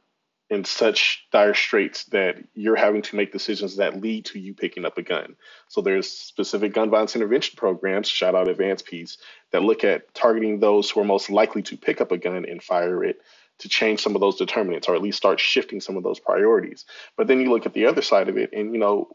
[0.51, 4.85] in such dire straits that you're having to make decisions that lead to you picking
[4.85, 5.37] up a gun.
[5.69, 9.17] So there's specific gun violence intervention programs, shout out Advance Peace,
[9.53, 12.63] that look at targeting those who are most likely to pick up a gun and
[12.63, 13.21] fire it
[13.59, 16.85] to change some of those determinants or at least start shifting some of those priorities.
[17.17, 19.09] But then you look at the other side of it and you know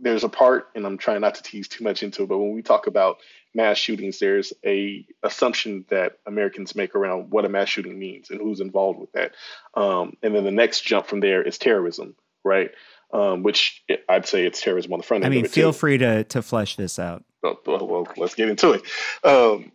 [0.00, 2.52] there's a part and I'm trying not to tease too much into it, but when
[2.52, 3.18] we talk about
[3.56, 8.40] mass shootings, there's a assumption that Americans make around what a mass shooting means and
[8.40, 9.32] who's involved with that.
[9.74, 12.14] Um, and then the next jump from there is terrorism,
[12.44, 12.70] right?
[13.12, 15.32] Um, which I'd say it's terrorism on the front end.
[15.32, 15.78] I mean, feel too.
[15.78, 17.24] free to to flesh this out.
[17.42, 18.82] Well, well, well let's get into it.
[19.24, 19.72] Um,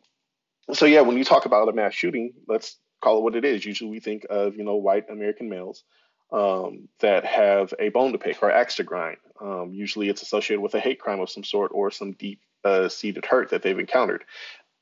[0.74, 3.65] so yeah, when you talk about a mass shooting, let's call it what it is.
[3.65, 5.84] Usually, we think of you know white American males
[6.32, 9.17] um, that have a bone to pick or axe to grind.
[9.39, 12.89] Um, usually, it's associated with a hate crime of some sort or some deep uh,
[12.89, 14.24] seated hurt that they've encountered.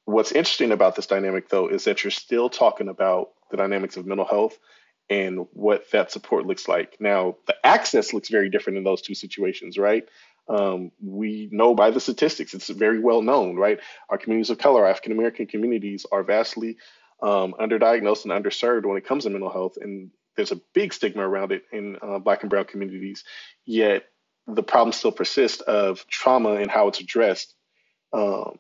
[0.06, 4.06] What's interesting about this dynamic, though, is that you're still talking about the dynamics of
[4.06, 4.58] mental health
[5.10, 6.98] and what that support looks like.
[7.00, 10.08] Now, the access looks very different in those two situations, right?
[10.48, 13.80] Um, we know by the statistics, it's very well known, right?
[14.10, 16.78] Our communities of color, African American communities, are vastly
[17.22, 19.78] um, underdiagnosed and underserved when it comes to mental health.
[19.80, 23.24] And there's a big stigma around it in uh, Black and Brown communities.
[23.66, 24.06] Yet
[24.48, 27.54] the problem still persists of trauma and how it's addressed
[28.14, 28.60] um,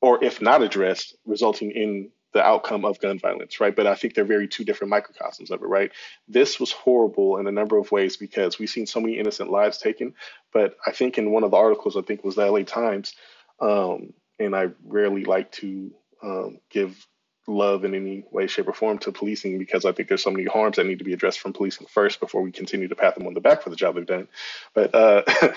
[0.00, 3.74] or if not addressed, resulting in the outcome of gun violence, right?
[3.74, 5.90] But I think they're very two different microcosms of it, right?
[6.28, 9.78] This was horrible in a number of ways because we've seen so many innocent lives
[9.78, 10.14] taken.
[10.52, 13.14] But I think in one of the articles, I think was the LA Times,
[13.58, 15.90] um, and I rarely like to
[16.22, 17.06] um, give
[17.48, 20.44] love in any way, shape, or form to policing because I think there's so many
[20.44, 23.26] harms that need to be addressed from policing first before we continue to pat them
[23.26, 24.28] on the back for the job they've done.
[24.74, 25.22] But uh,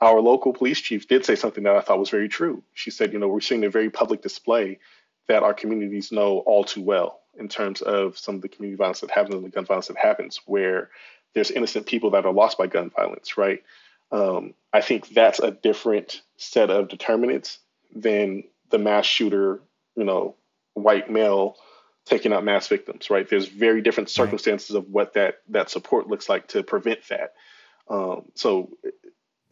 [0.00, 2.62] our local police chief did say something that I thought was very true.
[2.74, 4.78] She said, you know, we're seeing a very public display
[5.28, 9.00] that our communities know all too well in terms of some of the community violence
[9.00, 10.90] that happens and the gun violence that happens, where
[11.34, 13.62] there's innocent people that are lost by gun violence, right?
[14.12, 17.58] Um, I think that's a different set of determinants
[17.94, 19.60] than the mass shooter,
[19.96, 20.36] you know,
[20.74, 21.56] white male
[22.04, 23.28] taking out mass victims, right?
[23.28, 27.32] There's very different circumstances of what that that support looks like to prevent that.
[27.88, 28.70] Um, so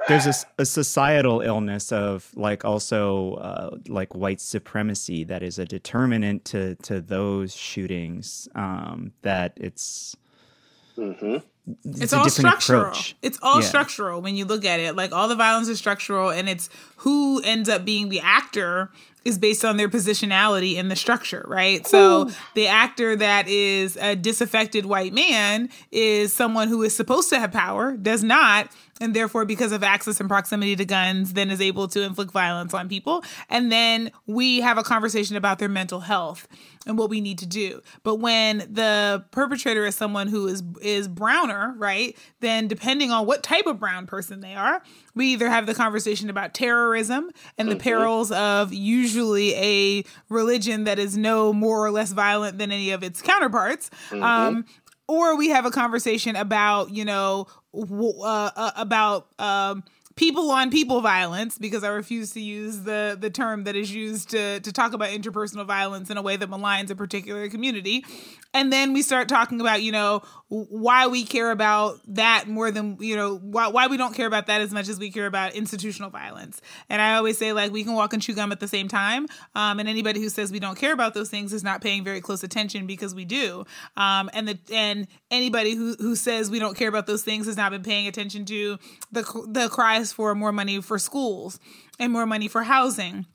[0.08, 5.64] there's a, a, societal illness of like also uh, like white supremacy that is a
[5.64, 8.48] determinant to to those shootings.
[8.54, 10.16] Um, that it's.
[10.96, 11.38] Mm-hmm.
[11.84, 12.82] It's, it's all structural.
[12.82, 13.14] Approach.
[13.22, 13.68] It's all yeah.
[13.68, 14.96] structural when you look at it.
[14.96, 18.90] Like all the violence is structural, and it's who ends up being the actor
[19.24, 21.86] is based on their positionality in the structure, right?
[21.86, 27.38] So the actor that is a disaffected white man is someone who is supposed to
[27.38, 28.68] have power, does not,
[29.02, 32.72] and therefore because of access and proximity to guns then is able to inflict violence
[32.72, 36.46] on people and then we have a conversation about their mental health
[36.86, 41.08] and what we need to do but when the perpetrator is someone who is is
[41.08, 44.82] browner right then depending on what type of brown person they are
[45.14, 47.82] we either have the conversation about terrorism and the mm-hmm.
[47.82, 53.02] perils of usually a religion that is no more or less violent than any of
[53.02, 54.22] its counterparts mm-hmm.
[54.22, 54.64] um,
[55.08, 59.82] or we have a conversation about you know uh, uh, about um,
[60.16, 64.30] people on people violence because I refuse to use the the term that is used
[64.30, 68.04] to to talk about interpersonal violence in a way that maligns a particular community.
[68.54, 72.98] And then we start talking about, you know, why we care about that more than,
[73.00, 75.54] you know, why, why we don't care about that as much as we care about
[75.54, 76.60] institutional violence.
[76.90, 79.26] And I always say, like, we can walk and chew gum at the same time.
[79.54, 82.20] Um, and anybody who says we don't care about those things is not paying very
[82.20, 83.64] close attention because we do.
[83.96, 87.56] Um, and the and anybody who, who says we don't care about those things has
[87.56, 88.78] not been paying attention to
[89.10, 91.60] the the cries for more money for schools
[91.98, 93.26] and more money for housing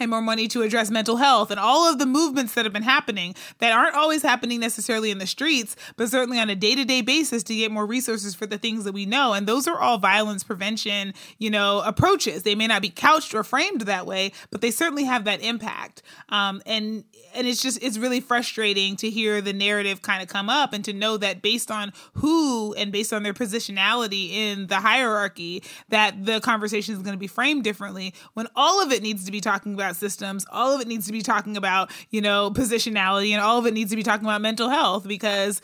[0.00, 2.82] and more money to address mental health and all of the movements that have been
[2.82, 6.84] happening that aren't always happening necessarily in the streets, but certainly on a day to
[6.84, 9.32] day basis to get more resources for the things that we know.
[9.32, 12.42] And those are all violence prevention, you know, approaches.
[12.42, 16.02] They may not be couched or framed that way, but they certainly have that impact.
[16.28, 20.48] Um, and and it's just it's really frustrating to hear the narrative kind of come
[20.48, 24.76] up and to know that based on who and based on their positionality in the
[24.76, 29.24] hierarchy, that the conversation is going to be framed differently when all of it needs
[29.24, 30.46] to be talking about systems.
[30.50, 33.74] All of it needs to be talking about, you know, positionality and all of it
[33.74, 35.60] needs to be talking about mental health because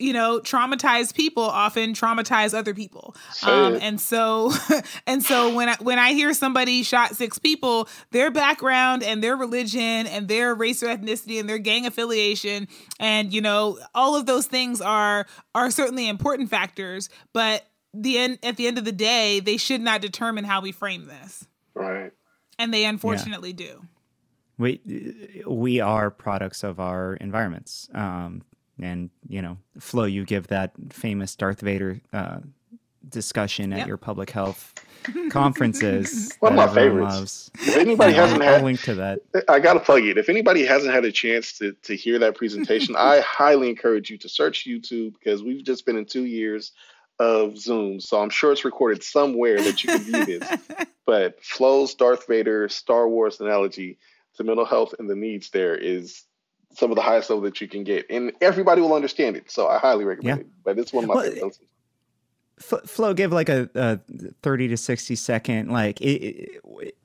[0.00, 3.14] you know traumatized people often traumatize other people.
[3.44, 4.52] Um, and so
[5.06, 9.36] and so when I, when I hear somebody shot six people their background and their
[9.36, 12.66] religion and their race or ethnicity and their gang affiliation
[12.98, 18.38] and you know all of those things are are certainly important factors but the end
[18.42, 21.46] at the end of the day they should not determine how we frame this.
[21.74, 22.12] Right
[22.60, 23.66] and they unfortunately yeah.
[23.66, 23.82] do.
[24.58, 28.42] We we are products of our environments, um,
[28.80, 32.40] and you know, Flo, you give that famous Darth Vader uh,
[33.08, 33.80] discussion yep.
[33.80, 34.74] at your public health
[35.30, 36.36] conferences.
[36.40, 37.14] One of my favorites.
[37.14, 37.50] Loves.
[37.54, 39.20] If anybody hasn't I'll, had, link to that.
[39.48, 40.18] I gotta plug it.
[40.18, 44.18] If anybody hasn't had a chance to to hear that presentation, I highly encourage you
[44.18, 46.72] to search YouTube because we've just been in two years
[47.20, 50.58] of Zoom, so I'm sure it's recorded somewhere that you can view this.
[51.06, 53.98] but Flo's Darth Vader Star Wars analogy
[54.36, 56.24] to mental health and the needs there is
[56.72, 59.50] some of the highest level that you can get, and everybody will understand it.
[59.50, 60.44] So I highly recommend yeah.
[60.44, 60.50] it.
[60.64, 61.60] But it's one of my well, favorites.
[62.58, 63.98] Flo, give like a, a,
[64.42, 66.96] 30 to 60 second, like, it, it,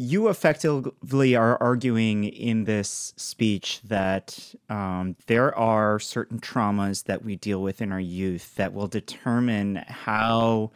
[0.00, 7.36] you effectively are arguing in this speech that um, there are certain traumas that we
[7.36, 10.70] deal with in our youth that will determine how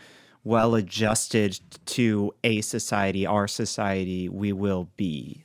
[0.44, 5.43] well adjusted to a society, our society, we will be.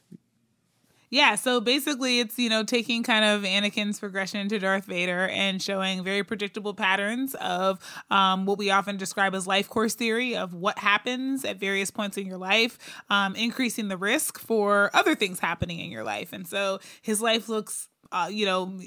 [1.11, 5.61] Yeah, so basically it's, you know, taking kind of Anakin's progression to Darth Vader and
[5.61, 7.79] showing very predictable patterns of
[8.11, 12.17] um, what we often describe as life course theory of what happens at various points
[12.17, 12.77] in your life,
[13.09, 16.31] um, increasing the risk for other things happening in your life.
[16.31, 18.79] And so his life looks uh, you know,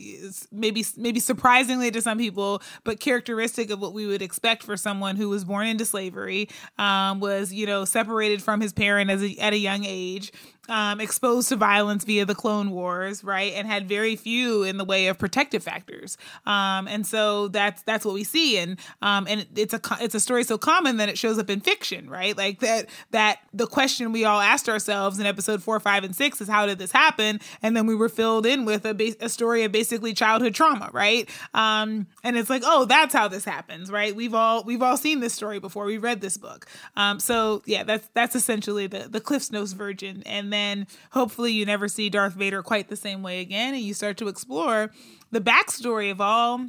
[0.50, 5.14] maybe maybe surprisingly to some people, but characteristic of what we would expect for someone
[5.14, 9.36] who was born into slavery, um, was you know separated from his parent as a,
[9.38, 10.32] at a young age,
[10.68, 14.84] um, exposed to violence via the Clone Wars, right, and had very few in the
[14.84, 16.16] way of protective factors.
[16.46, 20.20] Um, and so that's that's what we see, and um, and it's a it's a
[20.20, 22.36] story so common that it shows up in fiction, right?
[22.36, 26.40] Like that that the question we all asked ourselves in episode four, five, and six
[26.40, 29.64] is how did this happen, and then we were filled in with a, a story
[29.64, 31.28] of basically childhood trauma, right?
[31.54, 34.14] Um, and it's like, oh, that's how this happens, right?
[34.14, 35.86] We've all we've all seen this story before.
[35.86, 40.22] We read this book, um, so yeah, that's that's essentially the the Cliff's Notes version,
[40.24, 43.94] and then hopefully you never see Darth Vader quite the same way again, and you
[43.94, 44.90] start to explore
[45.30, 46.66] the backstory of all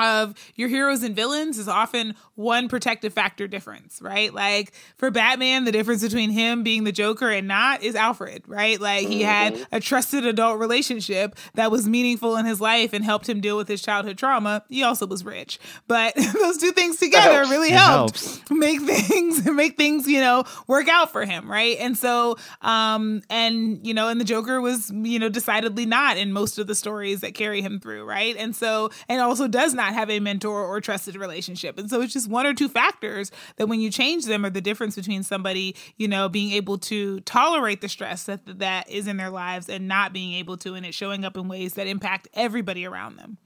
[0.00, 4.32] of your heroes and villains is often one protective factor difference, right?
[4.34, 8.80] Like for Batman, the difference between him being the Joker and not is Alfred, right?
[8.80, 9.62] Like he had Mm-hmm.
[9.72, 13.68] a trusted adult relationship that was meaningful in his life and helped him deal with
[13.68, 14.62] his childhood trauma.
[14.68, 17.50] He also was rich, but those two things together helps.
[17.50, 18.50] really It helped helps.
[18.50, 21.76] make things make things you know work out for him, right?
[21.78, 26.32] And so, um, and you know, and the Joker was you know decidedly not in
[26.32, 28.36] most of the stories that carry him through, right?
[28.36, 32.12] And so, and also does not have a mentor or trusted relationship, and so it's
[32.12, 35.76] just one or two factors that when you change them are the difference between somebody
[35.96, 39.88] you know being able to tolerate the stress that that is in their lives and
[39.88, 43.38] not being able to, and it showing up in ways that impact everybody around them.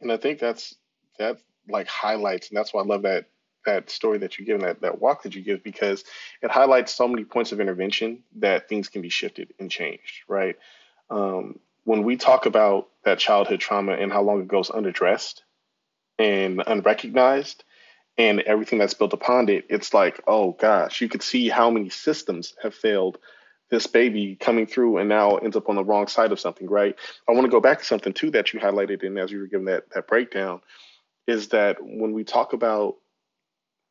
[0.00, 0.74] And I think that's
[1.18, 3.26] that like highlights, and that's why I love that
[3.64, 6.04] that story that you give and that, that walk that you give because
[6.42, 10.56] it highlights so many points of intervention that things can be shifted and changed, right?
[11.10, 15.42] Um, when we talk about that childhood trauma and how long it goes unaddressed
[16.18, 17.64] and unrecognized
[18.18, 21.88] and everything that's built upon it, it's like, oh gosh, you could see how many
[21.88, 23.18] systems have failed
[23.70, 26.94] this baby coming through and now ends up on the wrong side of something, right?
[27.26, 29.46] I want to go back to something too that you highlighted and as you were
[29.46, 30.60] giving that that breakdown,
[31.26, 32.96] is that when we talk about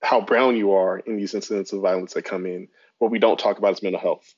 [0.04, 2.68] how brown you are in these incidents of violence that come in,
[3.00, 4.36] what we don't talk about is mental health.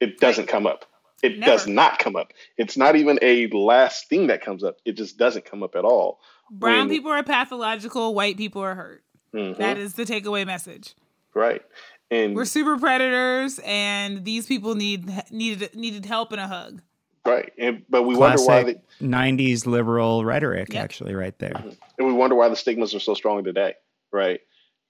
[0.00, 0.84] It doesn't come up.
[1.22, 1.52] It Never.
[1.52, 2.32] does not come up.
[2.56, 4.78] It's not even a last thing that comes up.
[4.84, 6.18] It just doesn't come up at all.
[6.52, 9.02] Brown When- people are pathological, white people are hurt.
[9.34, 9.56] Mhm.
[9.56, 10.94] That is the takeaway message.
[11.34, 11.62] right.
[12.10, 16.82] And We're super predators, and these people need needed needed help and a hug.
[17.24, 17.50] right.
[17.56, 20.84] And but we wonder why the 90s liberal rhetoric, Yep.
[20.84, 21.54] actually, right there.
[21.98, 23.74] and we wonder why the stigmas are so strong today,
[24.12, 24.40] right?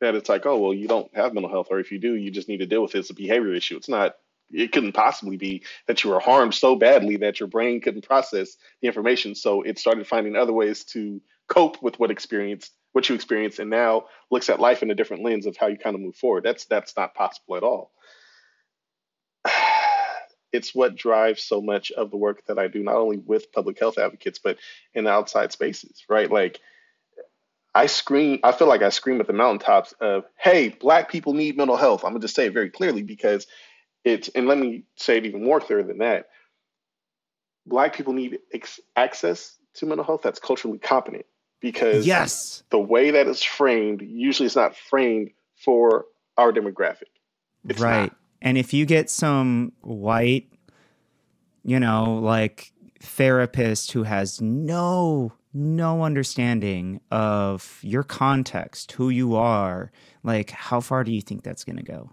[0.00, 2.32] That it's like, oh well, you don't have mental health, or if you do, you
[2.32, 2.98] just need to deal with it.
[2.98, 3.76] It's a behavior issue.
[3.76, 4.16] It's not.
[4.50, 8.56] It couldn't possibly be that you were harmed so badly that your brain couldn't process
[8.80, 13.14] the information, so it started finding other ways to cope with what experienced what you
[13.14, 16.01] experienced, and now looks at life in a different lens of how you kind of
[16.01, 16.45] move forward.
[16.45, 17.90] That's that's not possible at all.
[20.55, 23.78] It's what drives so much of the work that I do, not only with public
[23.78, 24.59] health advocates, but
[24.93, 26.30] in outside spaces, right?
[26.30, 26.61] Like
[27.74, 31.57] I scream, I feel like I scream at the mountaintops of, hey, black people need
[31.57, 32.05] mental health.
[32.05, 33.47] I'm gonna just say it very clearly because
[34.05, 36.26] it's, and let me say it even more clear than that.
[37.64, 41.24] Black people need ex- access to mental health that's culturally competent
[41.62, 42.62] because Yes.
[42.70, 46.04] the way that it's framed usually is not framed for
[46.36, 47.08] our demographic.
[47.66, 48.02] It's right.
[48.02, 48.16] not.
[48.42, 50.52] And if you get some white,
[51.64, 59.92] you know, like therapist who has no no understanding of your context, who you are,
[60.22, 62.10] like how far do you think that's going to go?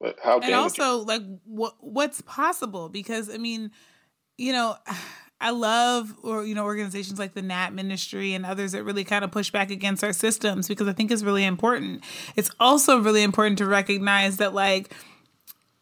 [0.00, 0.58] But how and damaging.
[0.58, 3.70] also like what what's possible because i mean
[4.36, 4.76] you know
[5.44, 9.24] i love or you know organizations like the nat ministry and others that really kind
[9.24, 12.02] of push back against our systems because i think it's really important
[12.34, 14.92] it's also really important to recognize that like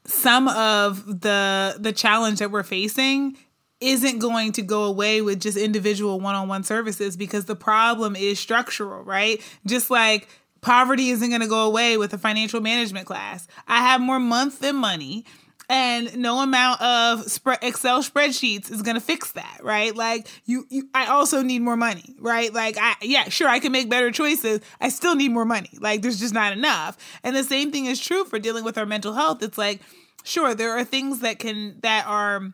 [0.05, 3.37] some of the the challenge that we're facing
[3.81, 9.03] isn't going to go away with just individual one-on-one services because the problem is structural,
[9.03, 9.43] right?
[9.67, 10.29] Just like
[10.61, 13.49] poverty isn't going to go away with a financial management class.
[13.67, 15.25] I have more month than money
[15.73, 17.21] and no amount of
[17.63, 19.97] Excel spreadsheets is going to fix that, right?
[19.97, 22.53] Like you, you I also need more money, right?
[22.53, 24.61] Like I yeah, sure I can make better choices.
[24.83, 25.71] I still need more money.
[25.81, 26.99] Like there's just not enough.
[27.25, 29.43] And the same thing is true for dealing with our mental health.
[29.43, 29.81] It's like
[30.25, 32.53] sure there are things that can that are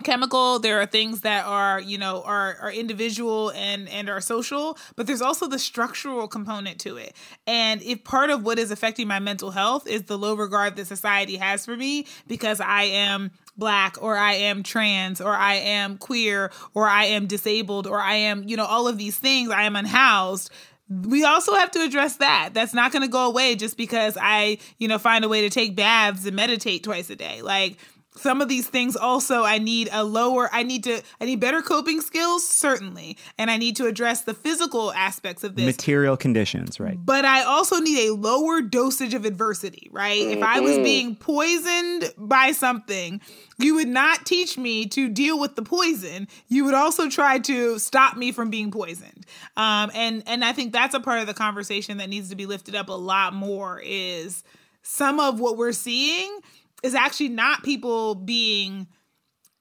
[0.00, 4.76] chemical there are things that are you know are are individual and and are social
[4.96, 7.14] but there's also the structural component to it
[7.46, 10.86] and if part of what is affecting my mental health is the low regard that
[10.86, 15.98] society has for me because i am black or i am trans or i am
[15.98, 19.64] queer or i am disabled or i am you know all of these things i
[19.64, 20.50] am unhoused
[20.90, 22.50] we also have to address that.
[22.52, 25.50] That's not going to go away just because I, you know, find a way to
[25.50, 27.42] take baths and meditate twice a day.
[27.42, 27.76] Like
[28.20, 31.62] some of these things also I need a lower I need to I need better
[31.62, 36.78] coping skills certainly and I need to address the physical aspects of this Material conditions,
[36.78, 36.98] right?
[37.04, 40.20] but I also need a lower dosage of adversity, right?
[40.20, 43.20] If I was being poisoned by something,
[43.58, 46.28] you would not teach me to deal with the poison.
[46.48, 49.26] You would also try to stop me from being poisoned.
[49.56, 52.46] Um, and and I think that's a part of the conversation that needs to be
[52.46, 53.80] lifted up a lot more.
[53.84, 54.44] Is
[54.82, 56.40] some of what we're seeing
[56.82, 58.86] is actually not people being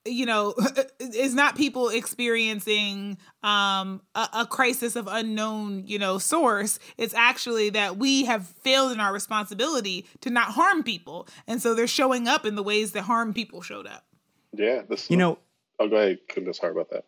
[0.05, 0.53] you know
[0.99, 7.69] is not people experiencing um a, a crisis of unknown you know source it's actually
[7.69, 12.27] that we have failed in our responsibility to not harm people and so they're showing
[12.27, 14.05] up in the ways that harm people showed up
[14.53, 15.39] yeah, this You know,
[15.79, 16.19] Oh, go ahead.
[16.33, 17.05] Goodness, sorry about that.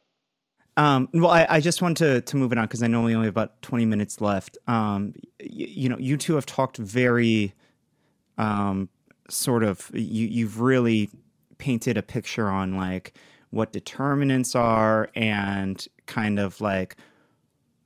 [0.77, 3.13] Um, well, I, I just want to to move it on because I know we
[3.13, 4.57] only have about twenty minutes left.
[4.67, 7.53] Um, y- you know, you two have talked very,
[8.37, 8.87] um,
[9.31, 9.89] sort of.
[9.93, 11.09] You you've really
[11.57, 13.13] painted a picture on like
[13.51, 16.97] what determinants are and kind of like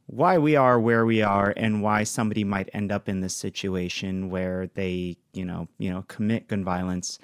[0.07, 4.29] why we are where we are and why somebody might end up in this situation
[4.29, 7.19] where they you know you know commit gun violence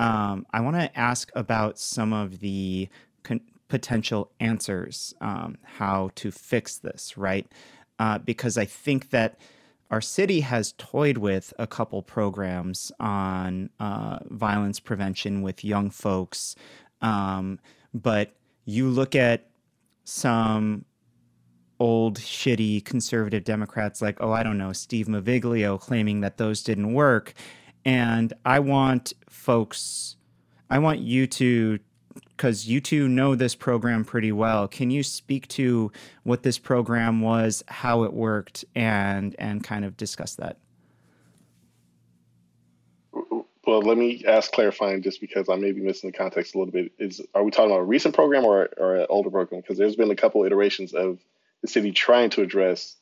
[0.00, 2.88] um, i want to ask about some of the
[3.22, 7.46] con- potential answers um, how to fix this right
[8.00, 9.38] uh, because i think that
[9.90, 16.56] our city has toyed with a couple programs on uh, violence prevention with young folks
[17.00, 17.58] um,
[17.92, 19.48] but you look at
[20.04, 20.84] some
[21.80, 26.92] old shitty conservative Democrats like, oh, I don't know, Steve Maviglio claiming that those didn't
[26.92, 27.34] work.
[27.84, 30.16] And I want folks,
[30.70, 31.78] I want you to,
[32.36, 34.68] because you two know this program pretty well.
[34.68, 39.96] Can you speak to what this program was, how it worked, and and kind of
[39.96, 40.58] discuss that?
[43.66, 46.72] Well, let me ask clarifying just because I may be missing the context a little
[46.72, 46.92] bit.
[46.98, 49.62] Is are we talking about a recent program or, or an older program?
[49.62, 51.18] Because there's been a couple iterations of
[51.62, 52.96] the city trying to address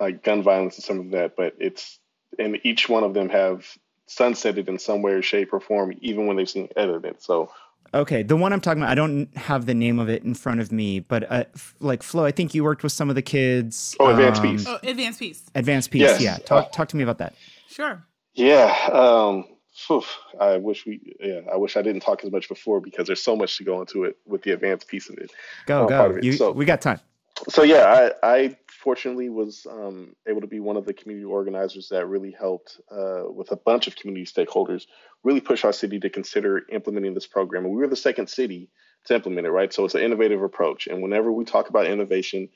[0.00, 1.98] like gun violence and some of that, but it's
[2.38, 3.66] and each one of them have
[4.08, 7.24] sunsetted in some way or shape or form, even when they've seen evidence.
[7.24, 7.50] So
[7.94, 10.60] Okay, the one I'm talking about, I don't have the name of it in front
[10.60, 13.22] of me, but uh, f- like Flo, I think you worked with some of the
[13.22, 13.94] kids.
[14.00, 14.64] Oh, Advanced um, Peace.
[14.66, 15.42] Oh, advanced Peace.
[15.54, 16.20] Advanced Peace, Yes.
[16.22, 16.36] yeah.
[16.38, 17.34] Talk talk to me about that.
[17.68, 18.02] Sure.
[18.34, 20.02] Yeah, um, phew,
[20.40, 23.36] I wish we, yeah, I wish I didn't talk as much before because there's so
[23.36, 25.30] much to go into it with the advanced Peace of it.
[25.66, 26.04] Go Oh, go.
[26.16, 26.24] it.
[26.24, 27.00] You, So- we got time.
[27.48, 31.88] So yeah, I, I fortunately was um, able to be one of the community organizers
[31.88, 34.86] that really helped uh, with a bunch of community stakeholders
[35.22, 37.64] really push our city to consider implementing this program.
[37.64, 38.70] And we were the second city
[39.06, 39.72] to implement it, right?
[39.72, 40.88] So it's an innovative approach.
[40.88, 42.48] And whenever we talk about innovation,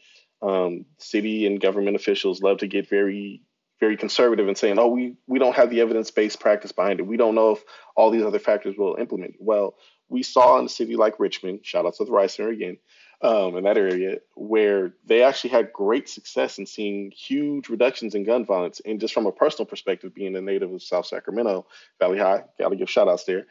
[0.42, 3.42] um, city and government officials love to get very
[3.78, 7.06] very conservative and saying, "Oh, we we don't have the evidence-based practice behind it.
[7.06, 7.64] We don't know if
[7.94, 9.74] all these other factors will implement." Well,
[10.08, 12.78] we saw in a city like Richmond, shout out to the RYSE Center again,
[13.22, 18.24] um, in that area, where they actually had great success in seeing huge reductions in
[18.24, 18.80] gun violence.
[18.84, 21.66] And just from a personal perspective, being a native of South Sacramento,
[21.98, 23.46] Valley High, got to give shout outs there.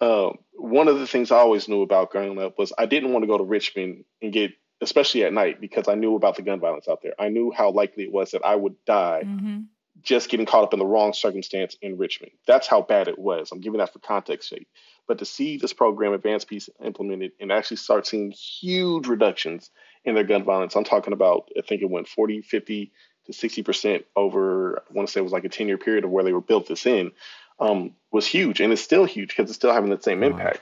[0.00, 3.22] Um, one of the things I always knew about growing up was I didn't want
[3.22, 6.58] to go to Richmond and get, especially at night, because I knew about the gun
[6.58, 7.12] violence out there.
[7.18, 9.60] I knew how likely it was that I would die Mm-hmm.
[10.02, 12.32] just getting caught up in the wrong circumstance in Richmond.
[12.46, 13.52] That's how bad it was.
[13.52, 14.66] I'm giving that for context sake.
[15.06, 19.70] But to see this program, Advanced Peace, implemented and actually start seeing huge reductions
[20.04, 22.92] in their gun violence, I'm talking about, I think it went 40, 50
[23.26, 26.10] to 60% over, I want to say it was like a 10 year period of
[26.10, 27.12] where they were built this in,
[27.58, 28.60] um, was huge.
[28.60, 30.28] And it's still huge because it's still having the same Wow.
[30.28, 30.60] impact.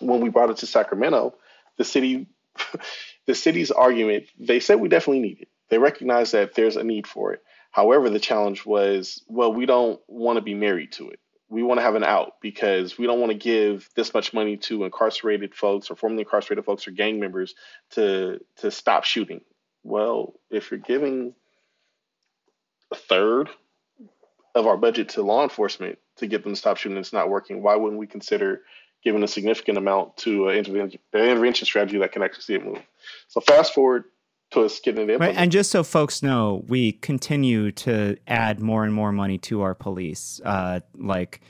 [0.00, 1.34] When we brought it to Sacramento,
[1.78, 2.26] the city,
[3.26, 5.48] the city's argument, they said we definitely need it.
[5.68, 7.42] They recognize that there's a need for it.
[7.72, 11.18] However, the challenge was, well, we don't want to be married to it.
[11.48, 14.56] We want to have an out because we don't want to give this much money
[14.58, 17.54] to incarcerated folks or formerly incarcerated folks or gang members
[17.90, 19.42] to to stop shooting.
[19.84, 21.34] Well, if you're giving
[22.92, 23.48] a third
[24.54, 27.62] of our budget to law enforcement to get them to stop shooting, it's not working.
[27.62, 28.62] Why wouldn't we consider
[29.04, 32.82] giving a significant amount to an intervention, strategy that can actually see it move?
[33.28, 34.04] So fast forward
[34.56, 38.84] to us getting it Right, and just so folks know, we continue to add more
[38.84, 40.40] and more money to our police.
[40.44, 41.40] Uh, like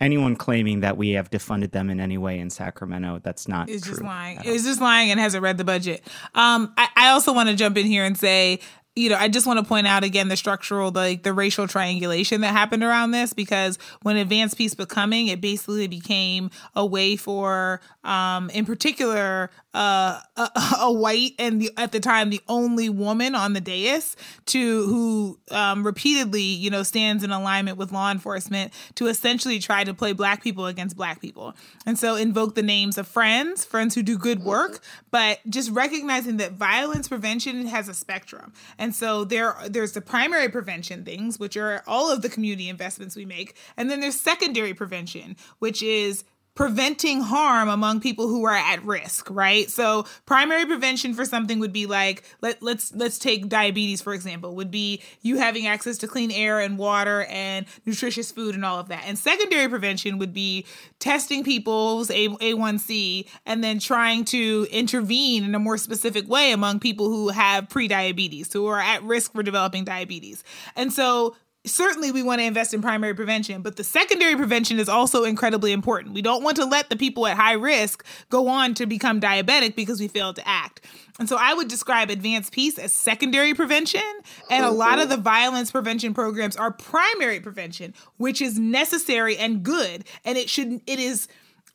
[0.00, 3.82] anyone claiming that we have defunded them in any way in Sacramento, that's not is
[3.82, 3.92] true.
[3.92, 4.40] just lying.
[4.44, 6.02] Is just lying and hasn't read the budget.
[6.34, 8.60] Um, I, I also want to jump in here and say,
[8.96, 12.42] you know, I just want to point out again the structural, like the racial triangulation
[12.42, 17.80] that happened around this because when advanced peace becoming, it basically became a way for,
[18.04, 20.50] um, in particular, uh, a,
[20.80, 24.16] a white and the, at the time the only woman on the dais
[24.46, 29.84] to who um, repeatedly, you know, stands in alignment with law enforcement to essentially try
[29.84, 31.54] to play black people against black people,
[31.84, 36.36] and so invoke the names of friends, friends who do good work, but just recognizing
[36.36, 41.56] that violence prevention has a spectrum, and so there there's the primary prevention things, which
[41.56, 46.24] are all of the community investments we make, and then there's secondary prevention, which is
[46.54, 49.70] preventing harm among people who are at risk right?
[49.70, 54.54] So primary prevention for something would be like let, let's let's take diabetes for example
[54.56, 58.78] would be you having access to clean air and water and nutritious food and all
[58.78, 59.04] of that.
[59.06, 60.66] And secondary prevention would be
[60.98, 66.80] testing people's A- a1c and then trying to intervene in a more specific way among
[66.80, 70.44] people who have pre-diabetes who are at risk for developing diabetes.
[70.76, 71.36] And so
[71.66, 75.72] certainly we want to invest in primary prevention, but the secondary prevention is also incredibly
[75.72, 76.14] important.
[76.14, 79.74] We don't want to let the people at high risk go on to become diabetic
[79.74, 80.84] because we failed to act.
[81.18, 84.02] And so I would describe advanced peace as secondary prevention,
[84.50, 89.62] and a lot of the violence prevention programs are primary prevention, which is necessary and
[89.62, 91.28] good, and it should it is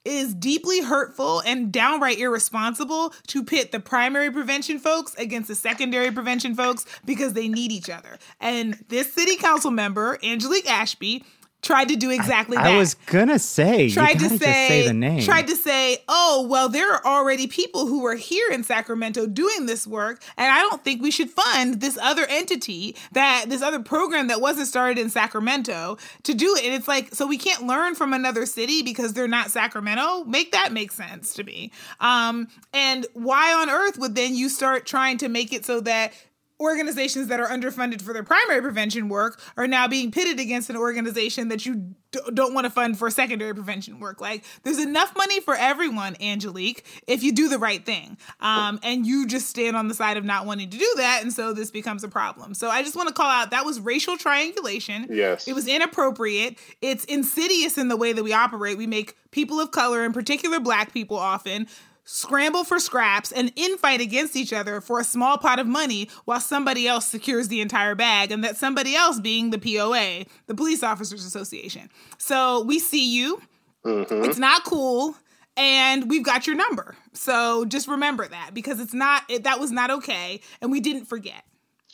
[0.05, 5.55] it is deeply hurtful and downright irresponsible to pit the primary prevention folks against the
[5.55, 8.17] secondary prevention folks because they need each other.
[8.39, 11.23] And this city council member, Angelique Ashby,
[11.61, 12.73] tried to do exactly I, that.
[12.73, 15.21] I was gonna say, tried you to say, just say the name.
[15.21, 19.65] tried to say, oh well, there are already people who are here in Sacramento doing
[19.65, 23.79] this work, and I don't think we should fund this other entity that this other
[23.79, 26.63] program that wasn't started in Sacramento to do it.
[26.63, 30.23] And it's like, so we can't learn from another city because they're not Sacramento.
[30.25, 31.71] Make that make sense to me.
[31.99, 36.13] Um, and why on earth would then you start trying to make it so that
[36.59, 40.75] organizations that are underfunded for their primary prevention work are now being pitted against an
[40.75, 44.19] organization that you d- don't want to fund for secondary prevention work.
[44.19, 48.17] Like, there's enough money for everyone, Angelique, if you do the right thing.
[48.41, 51.21] Um, and you just stand on the side of not wanting to do that.
[51.23, 52.53] And so this becomes a problem.
[52.53, 55.07] So I just want to call out that was racial triangulation.
[55.09, 55.47] Yes.
[55.47, 56.57] It was inappropriate.
[56.81, 58.77] It's insidious in the way that we operate.
[58.77, 61.67] We make people of color, in particular black people, often
[62.11, 66.39] scramble for scraps and infight against each other for a small pot of money while
[66.39, 70.81] somebody else secures the entire bag and that somebody else being the POA, the Police
[70.81, 71.87] Officers Association.
[72.17, 73.39] So we see you.
[73.85, 75.15] It's not cool
[75.55, 76.95] and we've got your number.
[77.13, 81.05] So just remember that because it's not it, that was not okay and we didn't
[81.05, 81.43] forget.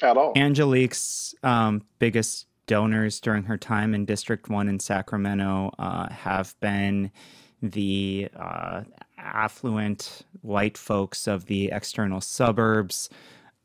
[0.01, 0.31] at all.
[0.37, 7.11] Angelique's um, biggest donors during her time in District 1 in Sacramento uh, have been
[7.61, 8.83] the uh,
[9.25, 13.09] affluent white folks of the external suburbs.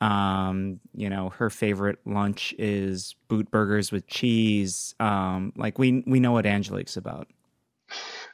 [0.00, 4.94] Um, you know, her favorite lunch is boot burgers with cheese.
[4.98, 7.28] Um, like we we know what Angelique's about.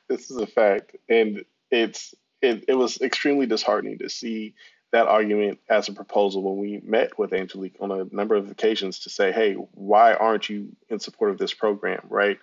[0.09, 4.55] this is a fact, and it's it, it was extremely disheartening to see
[4.93, 9.01] that argument as a proposal when we met with Angelique on a number of occasions
[9.01, 12.39] to say, hey, why aren't you in support of this program, right?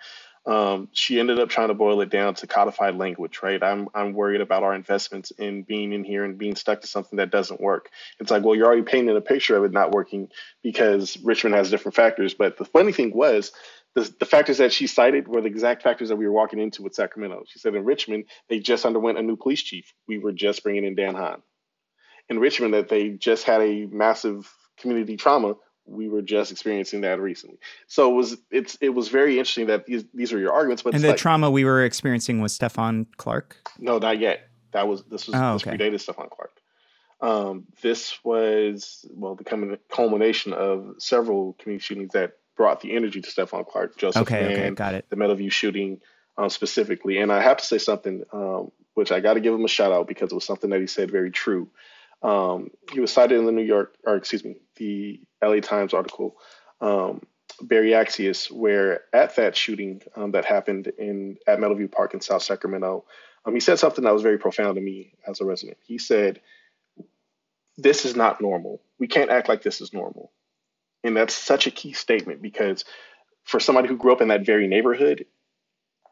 [0.45, 3.63] Um, she ended up trying to boil it down to codified language, right?
[3.63, 7.17] I'm I'm worried about our investments in being in here and being stuck to something
[7.17, 7.91] that doesn't work.
[8.19, 10.29] It's like, well, you're already painting a picture of it not working
[10.63, 12.35] because Richmond has different factors.
[12.35, 13.53] But the funny thing was,
[13.95, 16.83] the, the factors that she cited were the exact factors that we were walking into
[16.83, 17.45] with Sacramento.
[17.47, 19.93] She said in Richmond, they just underwent a new police chief.
[20.09, 21.43] We were just bringing in Dan Hahn.
[22.29, 25.55] In Richmond, that they just had a massive community trauma.
[25.85, 27.57] We were just experiencing that recently.
[27.87, 30.93] So it was it's it was very interesting that these these are your arguments, but
[30.95, 33.57] And the like, trauma we were experiencing was Stephon Clark.
[33.79, 34.47] no, not yet.
[34.71, 35.77] That was this was Oh, this okay.
[35.77, 36.51] predated Stephon Clark.
[37.21, 43.21] Um, this was well the culmin- culmination of several community shootings that brought the energy
[43.21, 45.05] to Stephon Clark, Joseph Okay, okay, Mann, got it.
[45.09, 45.99] the Meadowview shooting
[46.37, 47.17] um, specifically.
[47.17, 49.91] And I have to say something, um, which I got to give him a shout
[49.91, 51.69] out because it was something that he said very true.
[52.23, 56.37] Um, he was cited in the New York, or excuse me, the LA Times article,
[56.79, 57.21] um,
[57.61, 62.41] Berry Accius, where at that shooting um, that happened in at Meadowview Park in South
[62.41, 63.05] Sacramento,
[63.45, 65.77] um, he said something that was very profound to me as a resident.
[65.83, 66.41] He said,
[67.77, 68.81] "This is not normal.
[68.97, 70.31] We can't act like this is normal,"
[71.03, 72.85] and that's such a key statement because
[73.43, 75.25] for somebody who grew up in that very neighborhood,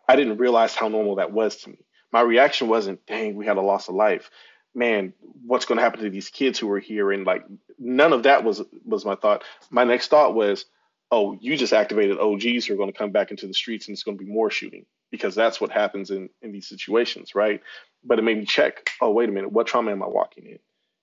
[0.09, 1.85] I didn't realize how normal that was to me.
[2.11, 4.29] My reaction wasn't, "Dang, we had a loss of life."
[4.73, 5.13] Man,
[5.45, 7.11] what's going to happen to these kids who are here?
[7.11, 7.45] And like,
[7.77, 9.43] none of that was was my thought.
[9.69, 10.65] My next thought was,
[11.11, 13.93] oh, you just activated OGs who are going to come back into the streets and
[13.93, 17.61] it's going to be more shooting because that's what happens in, in these situations, right?
[18.03, 20.59] But it made me check, oh, wait a minute, what trauma am I walking in?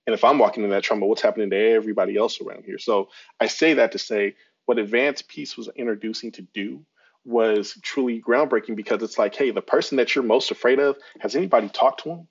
[0.06, 2.78] And if I'm walking in that trauma, what's happening to everybody else around here?
[2.78, 6.86] So I say that to say what Advanced Peace was introducing to do
[7.26, 11.36] was truly groundbreaking because it's like, hey, the person that you're most afraid of, has
[11.36, 12.28] anybody talked to them?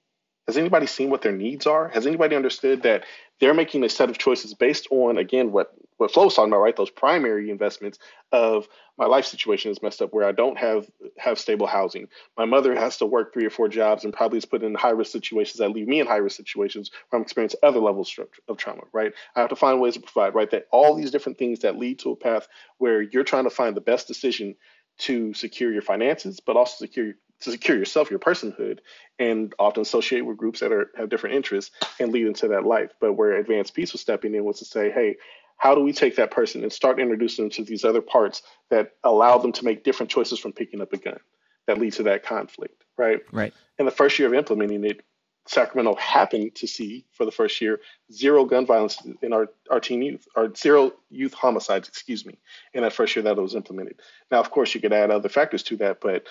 [0.47, 1.89] Has anybody seen what their needs are?
[1.89, 3.03] Has anybody understood that
[3.39, 6.61] they're making a set of choices based on, again, what what Flo was talking about,
[6.61, 6.75] right?
[6.75, 7.97] Those primary investments
[8.31, 8.67] of
[8.99, 10.87] my life situation is messed up where I don't have
[11.17, 12.07] have stable housing.
[12.37, 14.91] My mother has to work three or four jobs and probably is put in high
[14.91, 18.17] risk situations that leave me in high risk situations where I'm experiencing other levels
[18.47, 19.11] of trauma, right?
[19.35, 20.49] I have to find ways to provide, right?
[20.51, 23.75] That all these different things that lead to a path where you're trying to find
[23.75, 24.55] the best decision
[24.99, 28.79] to secure your finances, but also secure to secure yourself, your personhood,
[29.19, 32.91] and often associate with groups that are have different interests and lead into that life.
[32.99, 35.17] But where Advanced Peace was stepping in was to say, hey,
[35.57, 38.91] how do we take that person and start introducing them to these other parts that
[39.03, 41.19] allow them to make different choices from picking up a gun
[41.65, 43.21] that lead to that conflict, right?
[43.31, 43.53] Right.
[43.79, 45.01] In the first year of implementing it,
[45.47, 47.79] Sacramento happened to see for the first year
[48.11, 52.37] zero gun violence in our, our teen youth, or zero youth homicides, excuse me,
[52.73, 54.01] in that first year that it was implemented.
[54.29, 56.25] Now, of course, you could add other factors to that, but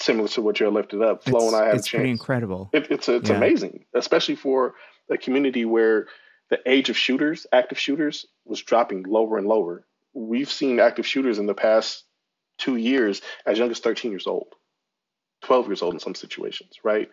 [0.00, 1.98] similar to what you lifted up, Flo It's- and I have it's chance.
[2.00, 2.70] pretty incredible.
[2.72, 3.36] It, it's it's Yeah.
[3.36, 4.74] amazing, especially for
[5.08, 6.06] a community where
[6.48, 9.86] the age of shooters, active shooters, was dropping lower and lower.
[10.12, 12.04] We've seen active shooters in the past
[12.58, 14.48] two years as young as 13 years old,
[15.42, 17.08] 12 years old in some situations, right?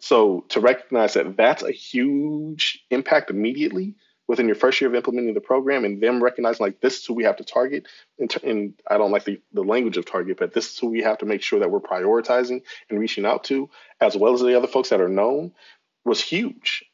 [0.00, 3.94] So to recognize that that's a huge impact immediately
[4.28, 7.14] within your first year of implementing the program and them recognizing like this is who
[7.14, 7.86] we have to target
[8.18, 11.02] and, and i don't like the, the language of target but this is who we
[11.02, 12.60] have to make sure that we're prioritizing
[12.90, 13.68] and reaching out to
[14.00, 15.52] as well as the other folks that are known
[16.04, 16.84] was huge.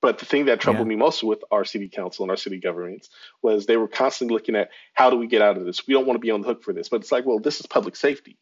[0.00, 0.90] But the thing that troubled Yeah.
[0.90, 3.08] me most with our city council and our city governments
[3.40, 5.86] was they were constantly looking at how do we get out of this?
[5.86, 6.88] We don't want to be on the hook for this.
[6.88, 8.36] But it's like well this is public safety.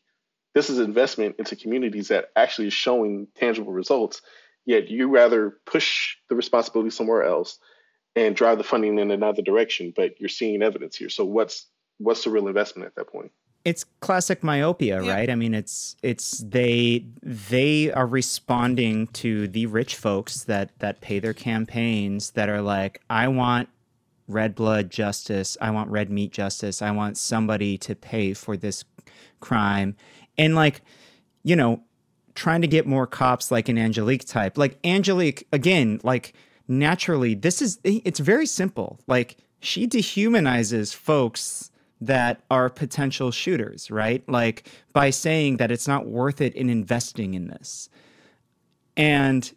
[0.55, 4.23] This is investment into communities that actually is showing tangible results.
[4.65, 7.59] Yet you rather push the responsibility somewhere else
[8.21, 11.09] and drive the funding in another direction but you're seeing evidence here.
[11.09, 11.67] So what's
[11.99, 13.33] what's the real investment at that point?
[13.65, 15.13] It's classic myopia Yeah.
[15.13, 15.31] right?
[15.31, 21.19] I mean it's it's they they are responding to the rich folks that that pay
[21.19, 23.69] their campaigns that are like i want
[24.29, 25.57] red blood justice.
[25.61, 26.81] I want red meat justice.
[26.83, 28.85] I want somebody to pay for this
[29.41, 29.97] crime.
[30.39, 30.83] And like
[31.43, 31.83] you know
[32.35, 36.33] trying to get more cops like an angelique type like angelique again like
[36.71, 38.99] naturally this is it's very simple.
[39.07, 44.27] Like she dehumanizes folks that are potential shooters right?
[44.29, 47.89] Like by saying that it's not worth it in investing in this.
[48.97, 49.53] And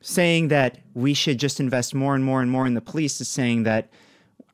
[0.00, 3.28] saying that we should just invest more and more and more in the police is
[3.28, 3.90] saying that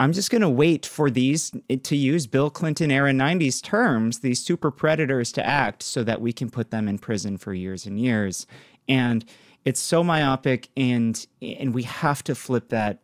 [0.01, 4.20] I'm just going to wait for these, eh, to use Bill Clinton era 90s terms,
[4.20, 7.86] these super predators to act so that we can put them in prison for years
[7.86, 8.47] and years.
[8.88, 9.24] And
[9.65, 13.01] it's so myopic and and we have to flip that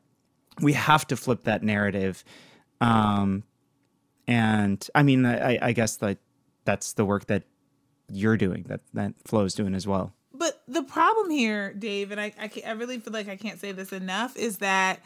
[0.60, 2.24] we have to flip that narrative.
[2.80, 3.44] Um
[4.26, 6.18] and I mean I, I guess that
[6.64, 7.44] that's the work that
[8.10, 10.12] you're doing that that Flo's doing as well.
[10.32, 13.72] But the problem here, Dave, and I, I, I really feel like I can't say
[13.72, 15.00] this enough, is that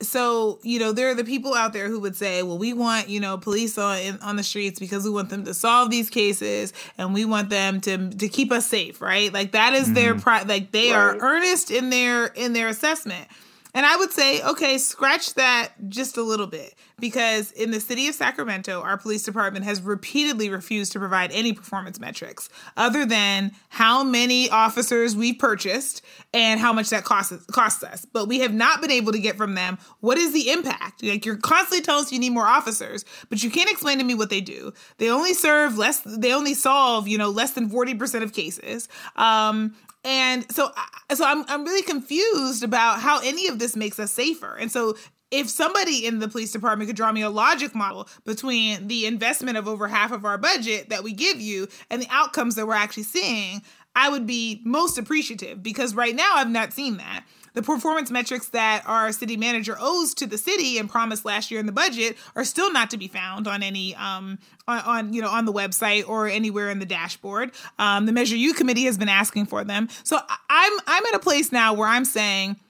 [0.00, 3.08] so you know there are the people out there who would say, well, we want
[3.08, 6.08] you know police on in, on the streets because we want them to solve these
[6.08, 9.32] cases and we want them to to keep us safe, right?
[9.32, 10.22] Like that is their mm-hmm.
[10.22, 13.28] pri- like they are earnest in their in their assessment.
[13.74, 18.08] And I would say, okay, scratch that just a little bit because in the city
[18.08, 23.52] of Sacramento, our police department has repeatedly refused to provide any performance metrics other than
[23.68, 26.02] how many officers we purchased
[26.32, 28.04] and how much that costs costs us.
[28.04, 31.02] But we have not been able to get from them what is the impact.
[31.02, 34.14] Like you're constantly telling us you need more officers, but you can't explain to me
[34.14, 34.72] what they do.
[34.96, 36.00] They only serve less.
[36.04, 38.88] They only solve you know less than forty percent of cases.
[39.16, 39.76] Um,
[40.08, 40.70] and so,
[41.12, 44.56] so I'm I'm really confused about how any of this makes us safer.
[44.56, 44.96] And so,
[45.30, 49.58] if somebody in the police department could draw me a logic model between the investment
[49.58, 52.72] of over half of our budget that we give you and the outcomes that we're
[52.72, 53.60] actually seeing,
[53.94, 57.26] I would be most appreciative because right now I've not seen that.
[57.58, 61.58] The performance metrics that our city manager owes to the city and promised last year
[61.58, 64.38] in the budget are still not to be found on any um
[64.68, 67.50] on, on you know on the website or anywhere in the dashboard.
[67.80, 69.88] Um, the Measure U committee has been asking for them.
[70.04, 72.60] So I'm I'm at a place now where I'm saying,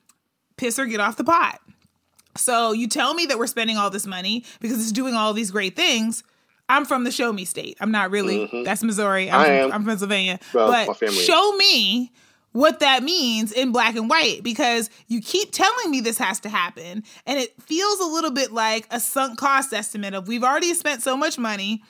[0.56, 1.60] piss or get off the pot.
[2.38, 5.50] So you tell me that we're spending all this money because it's doing all these
[5.50, 6.24] great things.
[6.70, 7.76] I'm from the show me state.
[7.78, 8.64] I'm not really.
[8.64, 9.30] That's Missouri.
[9.30, 9.72] I'm, I from, am.
[9.72, 10.40] I'm Pennsylvania.
[10.54, 12.10] Well, my but family show me
[12.58, 16.48] what that means in black and white because you keep telling me this has to
[16.48, 20.74] happen and it feels a little bit like a sunk cost estimate of we've already
[20.74, 21.82] spent so much money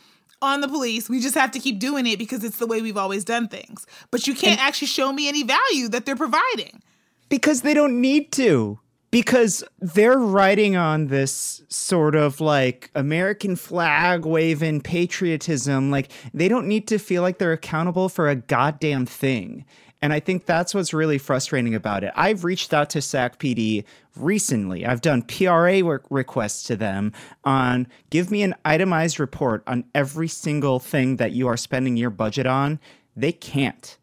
[0.42, 2.96] on the police we just have to keep doing it because it's the way we've
[2.96, 3.86] always done things.
[4.10, 6.82] But you can't actually show me any value that they're providing.
[7.28, 8.78] Because they don't need to.
[9.10, 15.90] Because they're riding on this sort of like American flag waving patriotism.
[15.90, 19.64] Like they don't need to feel like they're accountable for a goddamn thing
[20.00, 22.12] and I think that's what's really frustrating about it.
[22.14, 23.84] I've reached out to SAC PD
[24.16, 24.86] recently.
[24.86, 27.12] I've done PRA requests to them
[27.44, 32.10] on give me an itemized report on every single thing that you are spending your
[32.10, 32.78] budget on.
[33.16, 33.98] They can't.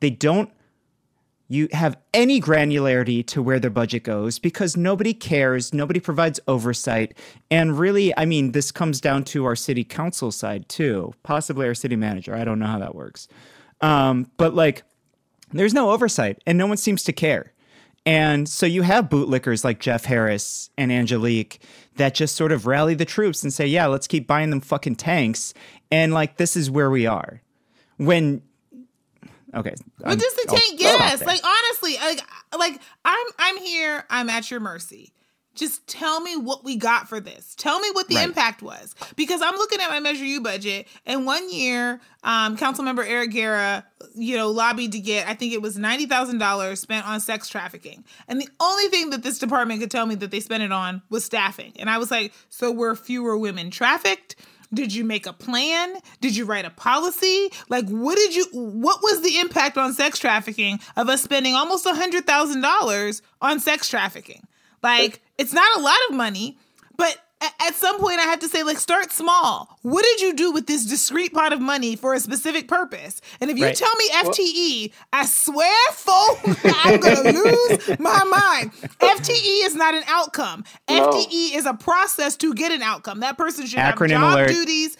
[0.00, 0.50] They don't
[1.50, 7.12] you have any granularity to where their budget goes because nobody cares, nobody provides oversight.
[7.50, 11.74] And really, I mean, this comes down to our city council side too, possibly our
[11.74, 12.36] city manager.
[12.36, 13.26] I don't know how that works.
[13.80, 14.84] Um, but like,
[15.52, 17.52] there's no oversight and no one seems to care.
[18.06, 21.60] And so you have bootlickers like Jeff Harris and Angelique
[21.96, 24.96] that just sort of rally the troops and say, yeah, let's keep buying them fucking
[24.96, 25.52] tanks.
[25.90, 27.42] And like, this is where we are.
[27.98, 28.42] When
[29.54, 29.74] Okay.
[29.98, 31.22] What does the tank get us?
[31.24, 32.20] Like honestly, like
[32.56, 34.04] like I'm I'm here.
[34.08, 35.12] I'm at your mercy.
[35.54, 37.54] Just tell me what we got for this.
[37.56, 38.24] Tell me what the Right.
[38.24, 43.04] impact was, because I'm looking at my Measure U budget, and one year, um, Councilmember
[43.06, 43.84] Eric Guerra,
[44.14, 47.48] you know, lobbied to get I think it was ninety thousand dollars spent on sex
[47.48, 50.72] trafficking, and the only thing that this department could tell me that they spent it
[50.72, 54.36] on was staffing, and I was like, so were fewer women trafficked?
[54.72, 55.96] Did you make a plan?
[56.20, 57.50] Did you write a policy?
[57.68, 61.86] Like, what did you, what was the impact on sex trafficking of us spending almost
[61.86, 64.46] a $100,000 on sex trafficking?
[64.82, 66.58] Like, it's not a lot of money,
[66.96, 69.78] but at some point I have to say, like, start small.
[69.82, 73.20] What did you do with this discrete pot of money for a specific purpose?
[73.40, 73.74] And if you Right.
[73.76, 78.72] tell me FTE, I swear, folks, I'm gonna lose my mind.
[79.00, 80.64] FTE is not an outcome.
[80.88, 83.20] FTE is a process to get an outcome.
[83.20, 84.48] That person should Acronym have job alert.
[84.50, 84.96] duties,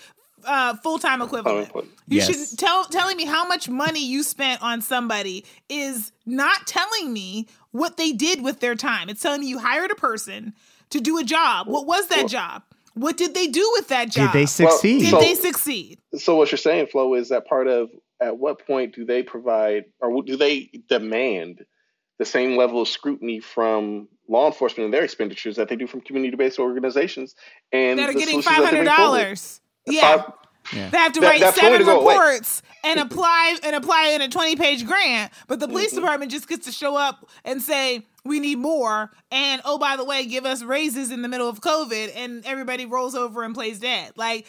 [0.47, 1.68] uh, full time equivalent.
[1.68, 1.91] equivalent.
[2.09, 2.49] You Yes.
[2.49, 7.47] should tell telling me how much money you spent on somebody is not telling me
[7.72, 9.08] what they did with their time.
[9.08, 10.54] It's telling me you hired a person
[10.90, 11.66] to do a job.
[11.68, 12.62] What was that job?
[12.94, 14.32] What did they do with that job?
[14.32, 15.00] Did they succeed?
[15.02, 15.98] Did So- they succeed?
[16.18, 17.90] So what you're saying, Flo, is that part of
[18.20, 21.64] at what point do they provide or do they demand
[22.18, 26.00] the same level of scrutiny from law enforcement and their expenditures that they do from
[26.02, 27.34] community-based organizations
[27.72, 29.18] and That are getting solutions five that they hundred bring forward?
[29.22, 29.60] dollars.
[29.86, 30.22] Yeah.
[30.70, 30.88] Five- Yeah.
[30.90, 32.14] They have to That- write that's going seven to go away.
[32.14, 36.00] reports and apply and apply in a 20 page grant, but the police Mm-hmm.
[36.00, 39.10] department just gets to show up and say, we need more.
[39.30, 42.86] And oh, by the way, give us raises in the middle of COVID and everybody
[42.86, 44.12] rolls over and plays dead.
[44.16, 44.46] Like,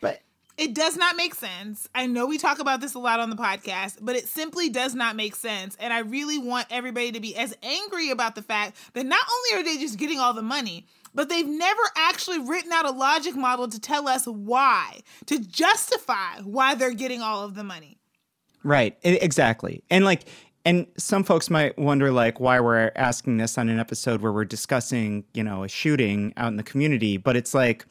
[0.00, 0.20] But
[0.58, 1.88] it does not make sense.
[1.94, 4.94] I know we talk about this a lot on the podcast, but it simply does
[4.94, 5.76] not make sense.
[5.80, 9.22] And I really want everybody to be as angry about the fact that not
[9.54, 12.90] only are they just getting all the money, but they've never actually written out a
[12.90, 17.98] logic model to tell us why, to justify why they're getting all of the money.
[18.62, 18.96] Right.
[19.02, 19.82] Exactly.
[19.90, 20.24] And like,
[20.64, 24.44] and some folks might wonder like why we're asking this on an episode where we're
[24.44, 27.86] discussing, you know, a shooting out in the community, but it's like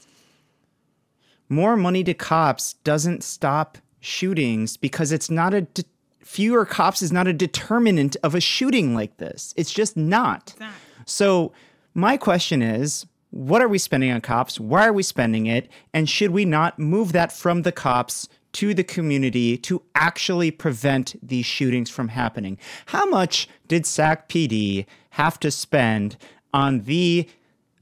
[1.49, 5.83] more money to cops doesn't stop shootings because it's not a de-
[6.23, 9.53] fewer cops is not a determinant of a shooting like this.
[9.57, 10.53] It's just not.
[10.59, 10.71] not.
[11.05, 11.51] So,
[11.93, 14.59] my question is what are we spending on cops?
[14.59, 15.69] Why are we spending it?
[15.93, 21.15] And should we not move that from the cops to the community to actually prevent
[21.21, 22.57] these shootings from happening?
[22.87, 26.17] How much did SAC PD have to spend
[26.53, 27.29] on the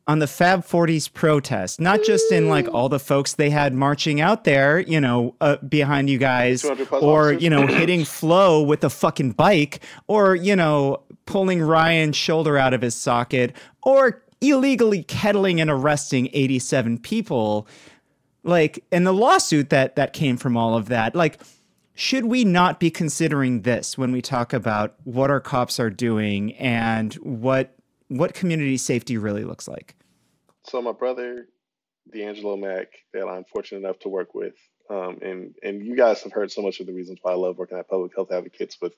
[0.07, 4.21] on the Fab 40s protest, not just in like all the folks they had marching
[4.21, 8.89] out there, you know, uh, behind you guys, or, you know, hitting Flo with a
[8.89, 13.53] fucking bike, or, you know, pulling Ryan's shoulder out of his socket,
[13.87, 17.65] or illegally kettling and arresting 87 people.
[18.43, 21.39] Like, and the lawsuit that that came from all of that, like,
[21.93, 26.53] should we not be considering this when we talk about what our cops are doing
[26.55, 27.75] and what
[28.09, 29.95] what community safety really looks like?
[30.63, 31.47] So my brother,
[32.13, 34.55] D'Angelo Mack, that I'm fortunate enough to work with,
[34.89, 37.57] um, and and you guys have heard so much of the reasons why I love
[37.57, 38.93] working at Public Health Advocates with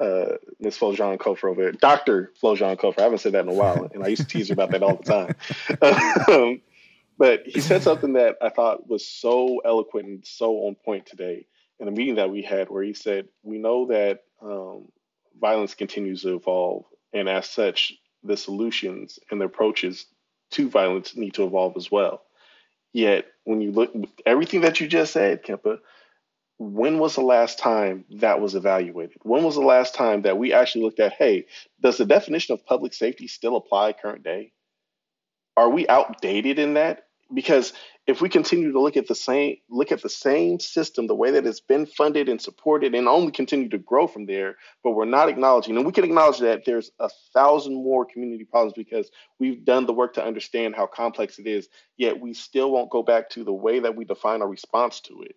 [0.00, 0.78] uh, Ms.
[0.78, 2.32] Flojaune Cofer over there, Dr.
[2.42, 2.98] Flojaune Cofer.
[2.98, 4.82] I haven't said that in a while, and I used to tease her about that
[4.82, 6.28] all the time.
[6.28, 6.60] um,
[7.16, 11.46] but he said something that I thought was so eloquent and so on point today
[11.78, 14.88] in a meeting that we had, where he said, "We know that um,
[15.40, 20.06] violence continues to evolve, and as such, the solutions and the approaches
[20.52, 22.22] to violence need to evolve as well.
[22.92, 23.92] Yet, when you look
[24.24, 25.78] everything that you just said, Kempa,
[26.58, 29.18] when was the last time that was evaluated?
[29.22, 31.46] When was the last time that we actually looked at, hey,
[31.82, 34.52] does the definition of public safety still apply current day?
[35.56, 37.06] Are we outdated in that?
[37.32, 37.72] Because
[38.06, 41.30] if we continue to look at the same look at the same system, the way
[41.32, 45.06] that it's been funded and supported, and only continue to grow from there, but we're
[45.06, 49.64] not acknowledging, and we can acknowledge that there's a thousand more community problems because we've
[49.64, 53.30] done the work to understand how complex it is, yet we still won't go back
[53.30, 55.34] to the way that we define our response to it.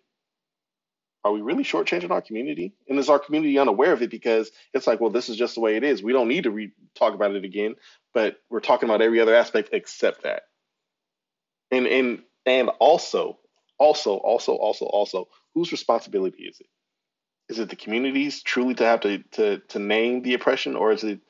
[1.24, 2.74] Are we really shortchanging our community?
[2.88, 5.60] And is our community unaware of it because it's like, well, this is just the
[5.60, 6.02] way it is.
[6.02, 7.74] We don't need to re- talk about it again,
[8.14, 10.42] but we're talking about every other aspect except that.
[11.70, 13.38] And and and also,
[13.78, 16.66] also, also, also, also, whose responsibility is it?
[17.48, 21.04] Is it the communities truly to have to to to name the oppression, or is
[21.04, 21.20] it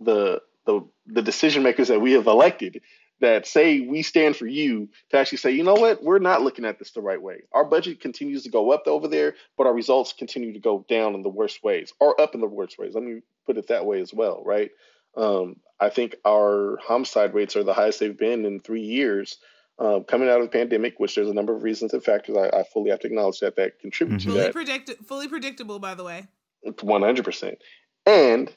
[0.00, 2.82] the the the decision makers that we have elected
[3.20, 6.64] that say we stand for you to actually say, you know what, we're not looking
[6.64, 7.42] at this the right way.
[7.52, 11.14] Our budget continues to go up over there, but our results continue to go down
[11.14, 12.94] in the worst ways, or up in the worst ways.
[12.94, 14.70] Let me put it that way as well, right?
[15.16, 19.38] Um, I think our homicide rates are the highest they've been in three years.
[19.78, 22.48] Um, coming out of the pandemic, which there's a number of reasons and factors, I,
[22.60, 24.24] I fully have to acknowledge that that contribute Mhm.
[24.24, 24.52] to Fully that.
[24.52, 26.26] predict fully predictable, by the way.
[26.66, 27.56] 100%.
[28.06, 28.54] And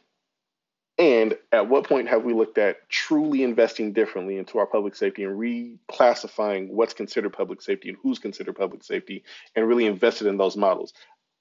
[1.00, 5.24] and at what point have we looked at truly investing differently into our public safety
[5.24, 9.24] and reclassifying what's considered public safety and who's considered public safety
[9.56, 10.94] and really invested in those models?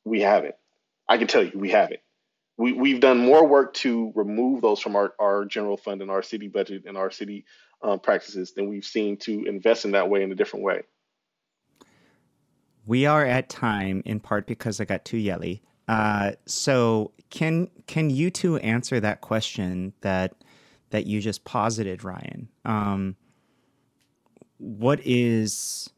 [0.05, 0.55] We haven't.
[1.09, 2.01] I can tell you, we haven't.
[2.57, 6.23] We, we've done more work to remove those from our, our general fund and our
[6.23, 7.45] city budget and our city
[7.83, 10.83] um, practices than we've seen to invest in that way in a different way.
[12.87, 15.63] We are at time in part because I got too yelly.
[15.89, 20.35] Uh, so can can you two answer that question that
[20.91, 22.49] that you just posited, Ryan?
[22.65, 23.17] Um,
[24.59, 25.91] what is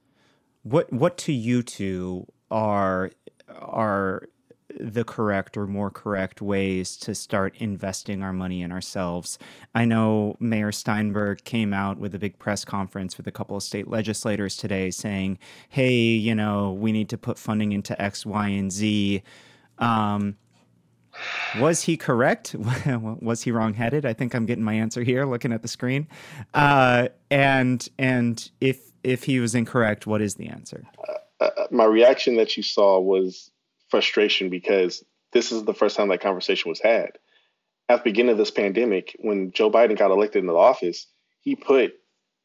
[0.62, 3.10] what what to you two are
[3.48, 4.28] are
[4.78, 9.38] the correct or more correct ways to start investing our money in ourselves.
[9.74, 13.62] I know Mayor Steinberg came out with a big press conference with a couple of
[13.62, 15.38] state legislators today saying,
[15.68, 19.22] hey, you know, we need to put funding into X, Y, and Z.
[19.80, 20.36] Um,
[21.58, 22.54] was he correct?
[22.86, 24.06] was he wrongheaded?
[24.06, 26.06] I think I'm getting my answer here, looking at the screen.
[26.54, 30.86] Uh, and and if if he was incorrect, what is the answer?
[31.40, 33.50] Uh, uh my reaction that you saw was
[33.88, 37.18] frustration because this is the first time that conversation was had.
[37.88, 41.06] At the beginning of this pandemic, when Joe Biden got elected into office,
[41.40, 41.94] he put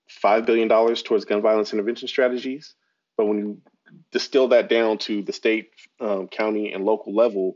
[0.10, 2.74] five billion dollars towards gun violence intervention strategies.
[3.18, 3.62] But when you
[4.12, 7.56] distill that down to the state, um, county, and local level,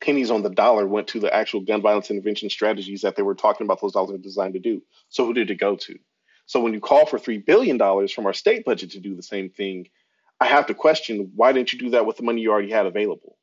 [0.00, 3.34] pennies on the dollar went to the actual gun violence intervention strategies that they were
[3.34, 4.82] talking about those dollars were designed to do.
[5.08, 5.98] So who did it go to?
[6.46, 9.50] So when you call for $3 billion from our state budget to do the same
[9.50, 9.88] thing,
[10.40, 12.86] I have to question why didn't you do that with the money you already had
[12.86, 13.36] available?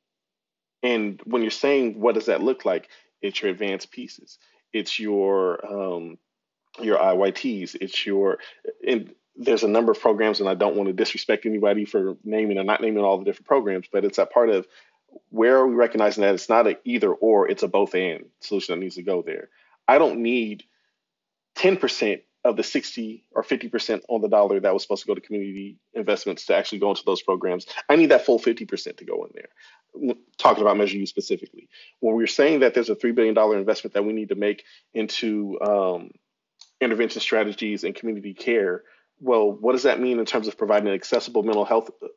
[0.84, 2.90] And when you're saying what does that look like,
[3.22, 4.40] it's your Advanced Peaces,
[4.74, 6.18] it's your um,
[6.82, 8.40] your IYTs, it's your
[8.86, 12.58] and there's a number of programs, and I don't want to disrespect anybody for naming
[12.58, 14.68] or not naming all the different programs, but it's that part of
[15.30, 18.76] where are we recognizing that it's not an either or, it's a both and solution
[18.76, 19.50] that needs to go there.
[19.88, 20.64] I don't need
[21.56, 25.22] 10% of the 60 or 50% on the dollar that was supposed to go to
[25.22, 27.66] community investments to actually go into those programs.
[27.90, 30.16] I need that full 50% to go in there.
[30.38, 31.70] Talking about Measure U specifically.
[32.00, 34.64] When we're saying that there's a $3 billion investment that we need to make
[34.94, 36.12] into um,
[36.80, 38.84] intervention strategies and community care,
[39.20, 42.08] well, what does that mean in terms of providing accessible mental health uh,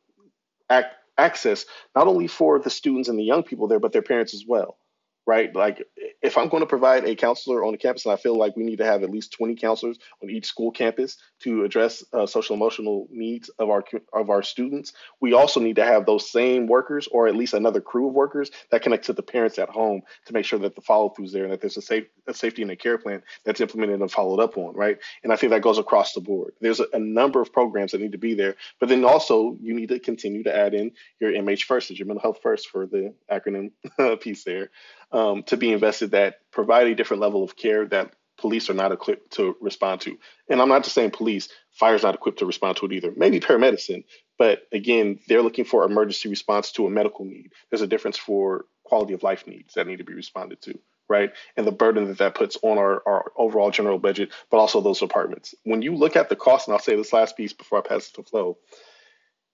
[0.69, 4.33] act, access, not only for the students and the young people there, but their parents
[4.33, 4.77] as well?
[5.25, 5.55] Right?
[5.55, 5.87] Like
[6.21, 8.63] if I'm going to provide a counselor on the campus, and I feel like we
[8.63, 12.55] need to have at least 20 counselors on each school campus to address uh, social
[12.55, 17.07] emotional needs of our of our students, we also need to have those same workers,
[17.11, 20.33] or at least another crew of workers that connect to the parents at home to
[20.33, 22.61] make sure that the follow through is there and that there's a safe a safety
[22.61, 24.97] and a care plan that's implemented and followed up on, right?
[25.23, 26.53] And I think that goes across the board.
[26.61, 29.73] There's a, a number of programs that need to be there, but then also you
[29.73, 33.13] need to continue to add in your MH first, your mental health first for the
[33.31, 33.71] acronym
[34.21, 34.69] piece there
[35.11, 38.91] um, to be invested that provide a different level of care that police are not
[38.91, 40.17] equipped to respond to.
[40.49, 43.13] And I'm not just saying police, fire's not equipped to respond to it either.
[43.15, 44.03] Maybe paramedicine,
[44.37, 47.51] but again, they're looking for emergency response to a medical need.
[47.69, 51.31] There's a difference for quality of life needs that need to be responded to, right?
[51.55, 54.99] And the burden that that puts on our, our overall general budget, but also those
[54.99, 55.53] departments.
[55.63, 58.09] When you look at the cost, and I'll say this last piece before I pass
[58.09, 58.57] it to Flo,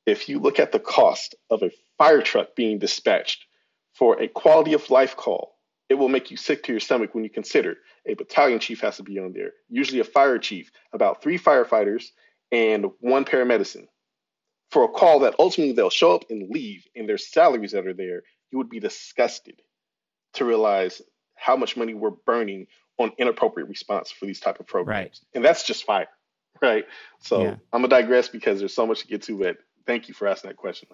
[0.05, 3.45] if you look at the cost of a fire truck being dispatched
[3.97, 5.55] for a quality of life call,
[5.89, 8.97] it will make you sick to your stomach when you consider a battalion chief has
[8.97, 12.05] to be on there, usually a fire chief, about three firefighters,
[12.51, 13.87] and one paramedicine.
[14.69, 17.93] For a call that ultimately they'll show up and leave, and their salaries that are
[17.93, 19.61] there, you would be disgusted
[20.33, 21.01] to realize
[21.35, 22.67] how much money we're burning
[22.99, 24.99] on inappropriate response for these type of programs.
[24.99, 25.19] Right.
[25.33, 26.07] And that's just fire,
[26.61, 26.85] right?
[27.19, 27.55] So yeah.
[27.71, 30.49] I'm gonna digress because there's so much to get to, but thank you for asking
[30.49, 30.89] that question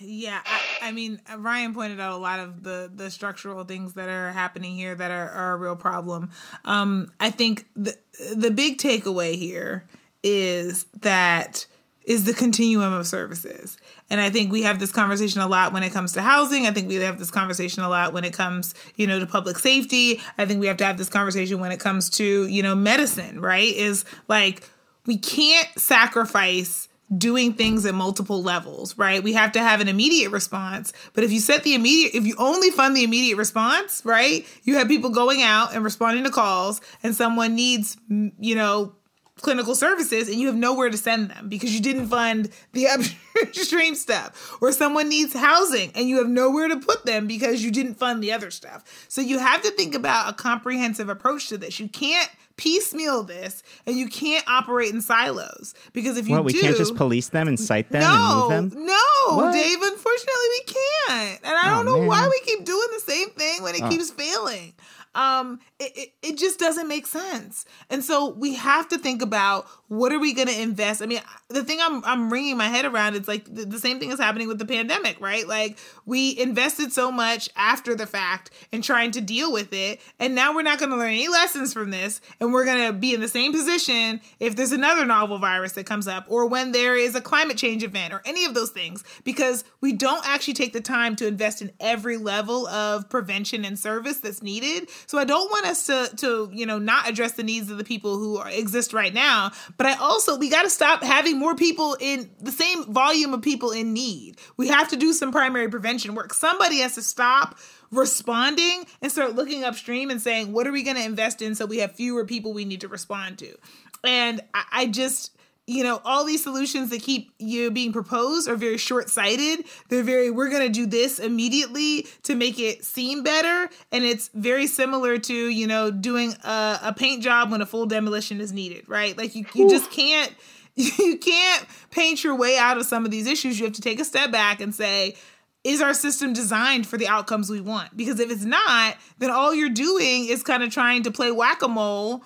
[0.00, 4.08] yeah I, I, mean ryan pointed out a lot of the the structural things that
[4.08, 6.30] are happening here that are, are a real problem.
[6.64, 7.96] Um i think the
[8.34, 9.86] the big takeaway here
[10.22, 11.66] is that
[12.04, 13.76] is the continuum of services.
[14.10, 16.66] And i think we have this conversation a lot when it comes to housing.
[16.66, 19.58] I think we have this conversation a lot when it comes you know to public
[19.58, 20.20] safety.
[20.38, 23.40] I think we have to have this conversation when it comes to you know medicine
[23.40, 23.74] right?
[23.74, 24.68] Is like
[25.06, 29.22] we can't sacrifice doing things at multiple levels, right?
[29.22, 30.92] We have to have an immediate response.
[31.14, 34.46] But if you set the immediate, if you only fund the immediate response, right?
[34.64, 38.94] You have people going out and responding to calls, and someone needs, you know,
[39.40, 42.86] clinical services and you have nowhere to send them because you didn't fund the
[43.42, 47.70] upstream stuff or someone needs housing and you have nowhere to put them because you
[47.70, 51.56] didn't fund the other stuff so you have to think about a comprehensive approach to
[51.56, 56.44] this you can't piecemeal this and you can't operate in silos because if you Well,
[56.44, 58.84] we do can't just police them and cite them and no, move them.
[58.86, 59.52] no, What?
[59.54, 59.78] Dave.
[59.80, 63.62] Unfortunately, we can't, and I Oh, don't know why we keep doing the same thing
[63.62, 63.88] when it Oh.
[63.88, 64.74] keeps failing.
[65.18, 69.66] Um, it, it it just doesn't make sense, and so we have to think about
[69.88, 71.02] what are we going to invest.
[71.02, 73.98] I mean, the thing I'm I'm wringing my head around is like the, the same
[73.98, 75.48] thing is happening with the pandemic, right?
[75.48, 80.36] Like we invested so much after the fact in trying to deal with it, and
[80.36, 83.12] now we're not going to learn any lessons from this, and we're going to be
[83.12, 86.96] in the same position if there's another novel virus that comes up, or when there
[86.96, 90.72] is a climate change event, or any of those things, because we don't actually take
[90.72, 94.88] the time to invest in every level of prevention and service that's needed.
[95.08, 97.84] So I don't want us to to you know not address the needs of the
[97.84, 101.54] people who are, exist right now, but I also we got to stop having more
[101.54, 104.36] people in the same volume of people in need.
[104.56, 106.34] We have to do some primary prevention work.
[106.34, 107.58] Somebody has to stop
[107.90, 111.64] responding and start looking upstream and saying, what are we going to invest in so
[111.64, 113.56] we have fewer people we need to respond to?
[114.04, 115.36] And I, I just,
[115.68, 119.66] you know, all these solutions that keep you being proposed are very short sighted.
[119.90, 123.68] They're very, we're going to do this immediately to make it seem better.
[123.92, 127.84] And it's very similar to, you know, doing a, a paint job when a full
[127.84, 129.16] demolition is needed, right?
[129.16, 130.32] Like you, you just can't,
[130.74, 133.60] you can't paint your way out of some of these issues.
[133.60, 135.16] You have to take a step back and say,
[135.64, 137.94] is our system designed for the outcomes we want?
[137.94, 141.60] Because if it's not, then all you're doing is kind of trying to play whack
[141.62, 142.22] a mole,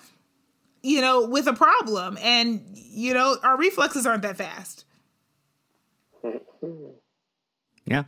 [0.83, 2.17] you know, with a problem.
[2.21, 4.85] And, you know, our reflexes aren't that fast.
[7.85, 8.03] Yeah.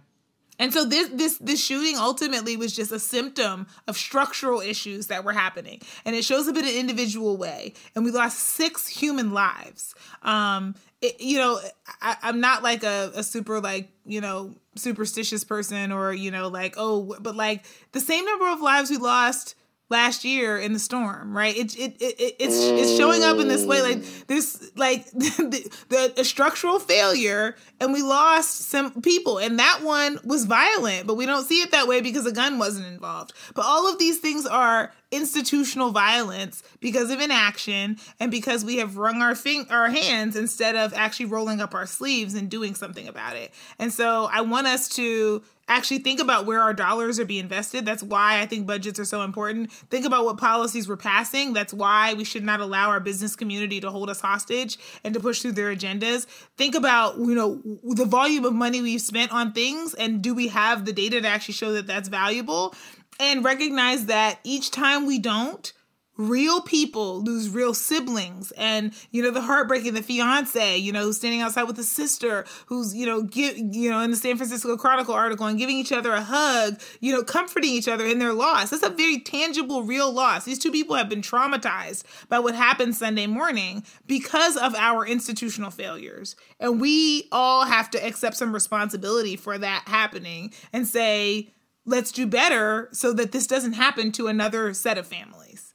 [0.58, 5.26] And so this this this shooting ultimately was just a symptom of structural issues that
[5.26, 7.74] were happening, and it shows up in an individual way.
[7.94, 9.94] And we lost six human lives.
[10.22, 11.60] Um, it, you know,
[12.02, 16.48] I, I'm not like a, a super like you know superstitious person or you know
[16.48, 19.56] like oh, but like the same number of lives we lost
[19.90, 21.56] last year in the storm, right?
[21.56, 25.72] It, it, it, it it's it's showing up in this way, like this, like the,
[25.90, 31.16] the a structural failure, and we lost some people, and that one was violent, but
[31.16, 33.34] we don't see it that way because a gun wasn't involved.
[33.54, 38.98] But all of these things are institutional violence because of inaction and because we have
[38.98, 43.08] wrung our fing- our hands instead of actually rolling up our sleeves and doing something
[43.08, 43.54] about it.
[43.80, 47.86] And so I want us to actually think about where our dollars are being invested.
[47.86, 49.72] That's why I think budgets are so important.
[49.72, 51.54] Think about what policies we're passing.
[51.54, 55.20] That's why we should not allow our business community to hold us hostage and to
[55.20, 56.28] push through their agendas.
[56.58, 60.50] Think about, you know, the volume of money we've spent on things and do we
[60.50, 62.76] have the data to actually show that that's valuable?
[63.20, 65.72] And recognize that each time we don't,
[66.18, 68.52] real people lose real siblings.
[68.54, 72.46] And you know the heartbreaking the fiance you know who's standing outside with a sister
[72.68, 75.92] who's you know give you know in the san francisco chronicle article and giving each
[75.92, 78.70] other a hug you know comforting each other in their loss.
[78.70, 80.46] That's a very tangible real loss.
[80.46, 85.72] These two people have been traumatized by what happened sunday morning because of our institutional
[85.72, 86.36] failures.
[86.60, 91.52] And we all have to accept some responsibility for that happening and say
[91.86, 95.66] let's do better so that this doesn't happen to another set of families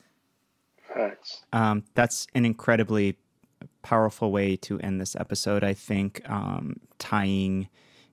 [0.92, 1.44] Facts.
[1.52, 3.16] Um, that's an incredibly
[3.82, 5.62] powerful way to end this episode.
[5.62, 7.68] I think um, tying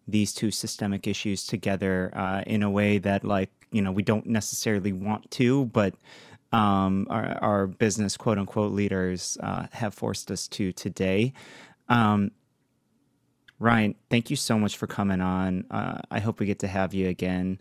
[0.07, 4.27] these two systemic issues together uh, in a way that, like, you know, we don't
[4.27, 5.95] necessarily want to, but
[6.53, 11.33] um, our, our business quote unquote leaders uh, have forced us to today.
[11.89, 12.31] Um,
[13.59, 15.65] Ryan, thank you so much for coming on.
[15.71, 17.59] Uh, I hope we get to have you again.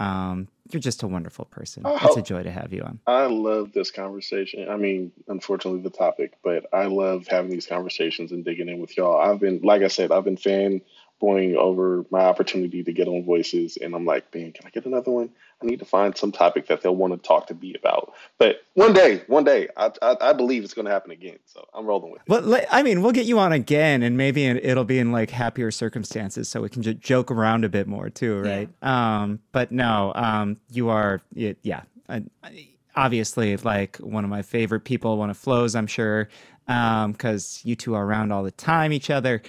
[0.00, 1.82] Um, you're just a wonderful person.
[1.84, 1.98] Oh.
[2.02, 3.00] It's a joy to have you on.
[3.06, 4.68] I love this conversation.
[4.68, 8.96] I mean, unfortunately, the topic, but I love having these conversations and digging in with
[8.96, 9.18] y'all.
[9.18, 13.78] I've been, like I said, I've been fanboying over my opportunity to get on Voices,
[13.78, 15.30] and I'm like, man, can I get another one?
[15.60, 18.12] I need to find some topic that they'll want to talk to me about.
[18.38, 21.38] But one day, one day, I, I, I believe it's going to happen again.
[21.46, 22.28] So I'm rolling with it.
[22.28, 25.72] Well, I mean, we'll get you on again, and maybe it'll be in like happier
[25.72, 28.68] circumstances, so we can just joke around a bit more too, right?
[28.82, 34.42] Um, but no, um, you are, y- yeah, I, I- obviously like one of my
[34.42, 36.28] favorite people, one of Flo's, I'm sure,
[36.66, 39.42] because you two are around all the time, each other.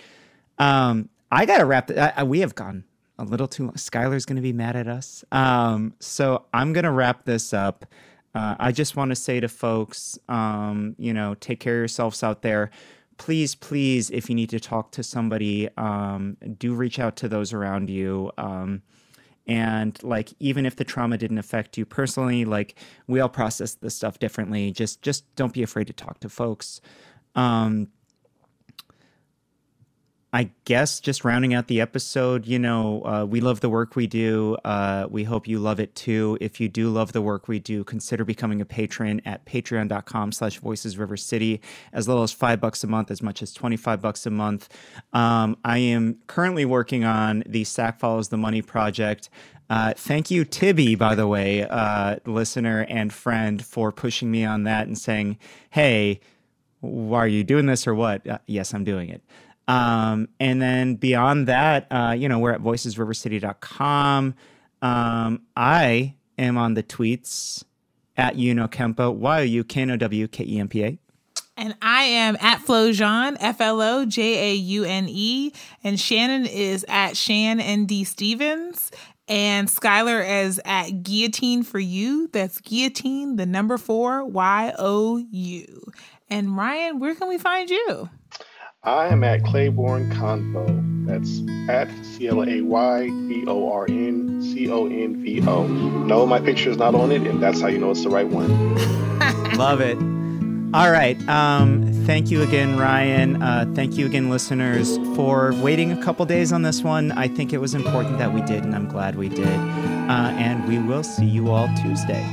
[0.58, 1.88] Um, I gotta wrap.
[1.88, 2.84] th- I, I, we have gone
[3.20, 3.66] a little too.
[3.66, 3.74] long.
[3.74, 5.24] Skylar's gonna be mad at us.
[5.32, 7.86] Um, so I'm gonna wrap this up.
[8.34, 12.24] Uh, I just want to say to folks, um, you know, take care of yourselves
[12.24, 12.70] out there.
[13.18, 17.54] Please, please, if you need to talk to somebody, um, do reach out to those
[17.54, 18.32] around you.
[18.38, 18.82] Um,
[19.48, 22.76] and like, even if the trauma didn't affect you personally, like
[23.08, 24.72] we all process this stuff differently.
[24.72, 26.82] Just, just don't be afraid to talk to folks.
[27.36, 27.88] Um,
[30.32, 34.06] I guess just rounding out the episode, you know, uh, we love the work we
[34.06, 34.58] do.
[34.64, 36.38] Uh, we hope you love it too.
[36.40, 40.60] If you do love the work we do, consider becoming a patron at patreon.com slash
[40.60, 41.62] voices river city,
[41.94, 44.70] as little as five bucks a month, as much as 25 bucks a month.
[45.14, 49.30] Um, I am currently working on the Sac Follows the Money project.
[49.68, 54.64] Uh, thank you, Tibby, by the way, uh, listener and friend, for pushing me on
[54.64, 55.40] that and saying,
[55.72, 56.20] hey,
[56.82, 58.26] why are you doing this or what?
[58.28, 59.24] Uh, yes, I'm doing it.
[59.70, 64.34] Um, and then beyond that, uh, you know, we're at voicesrivercity.com.
[64.82, 67.64] Um, I am on the tweets
[68.18, 70.98] at YouKnowKempa, Y O U K N O W K E M P A.
[71.56, 75.52] And I am at Flojaune, F L O J A U N E.
[75.84, 78.92] And Shannon is at Shan N D Stevens.
[79.28, 82.28] And Skylar is at Guillotine for You.
[82.30, 85.92] That's Guillotine, the number four, Y O U.
[86.28, 88.10] And Ryan, where can we find you?
[88.84, 90.66] I am at Clayborn Convo.
[91.06, 95.68] That's at C L A Y B O R N C O N V O.
[95.68, 98.28] No, my picture is not on it, and that's how you know it's the right
[98.28, 98.48] one.
[99.58, 99.98] Love it.
[100.74, 101.18] All right.
[101.28, 103.44] Um, thank you again, Ryan.
[103.44, 107.12] Uh, thank you again, listeners, for waiting a couple days on this one.
[107.12, 109.46] I think it was important that we did, and I'm glad we did.
[109.48, 112.24] Uh, and we will see you all Tuesday.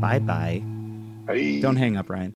[0.00, 0.62] Bye bye.
[1.26, 1.60] Hey.
[1.60, 2.26] Don't hang up, Ryan.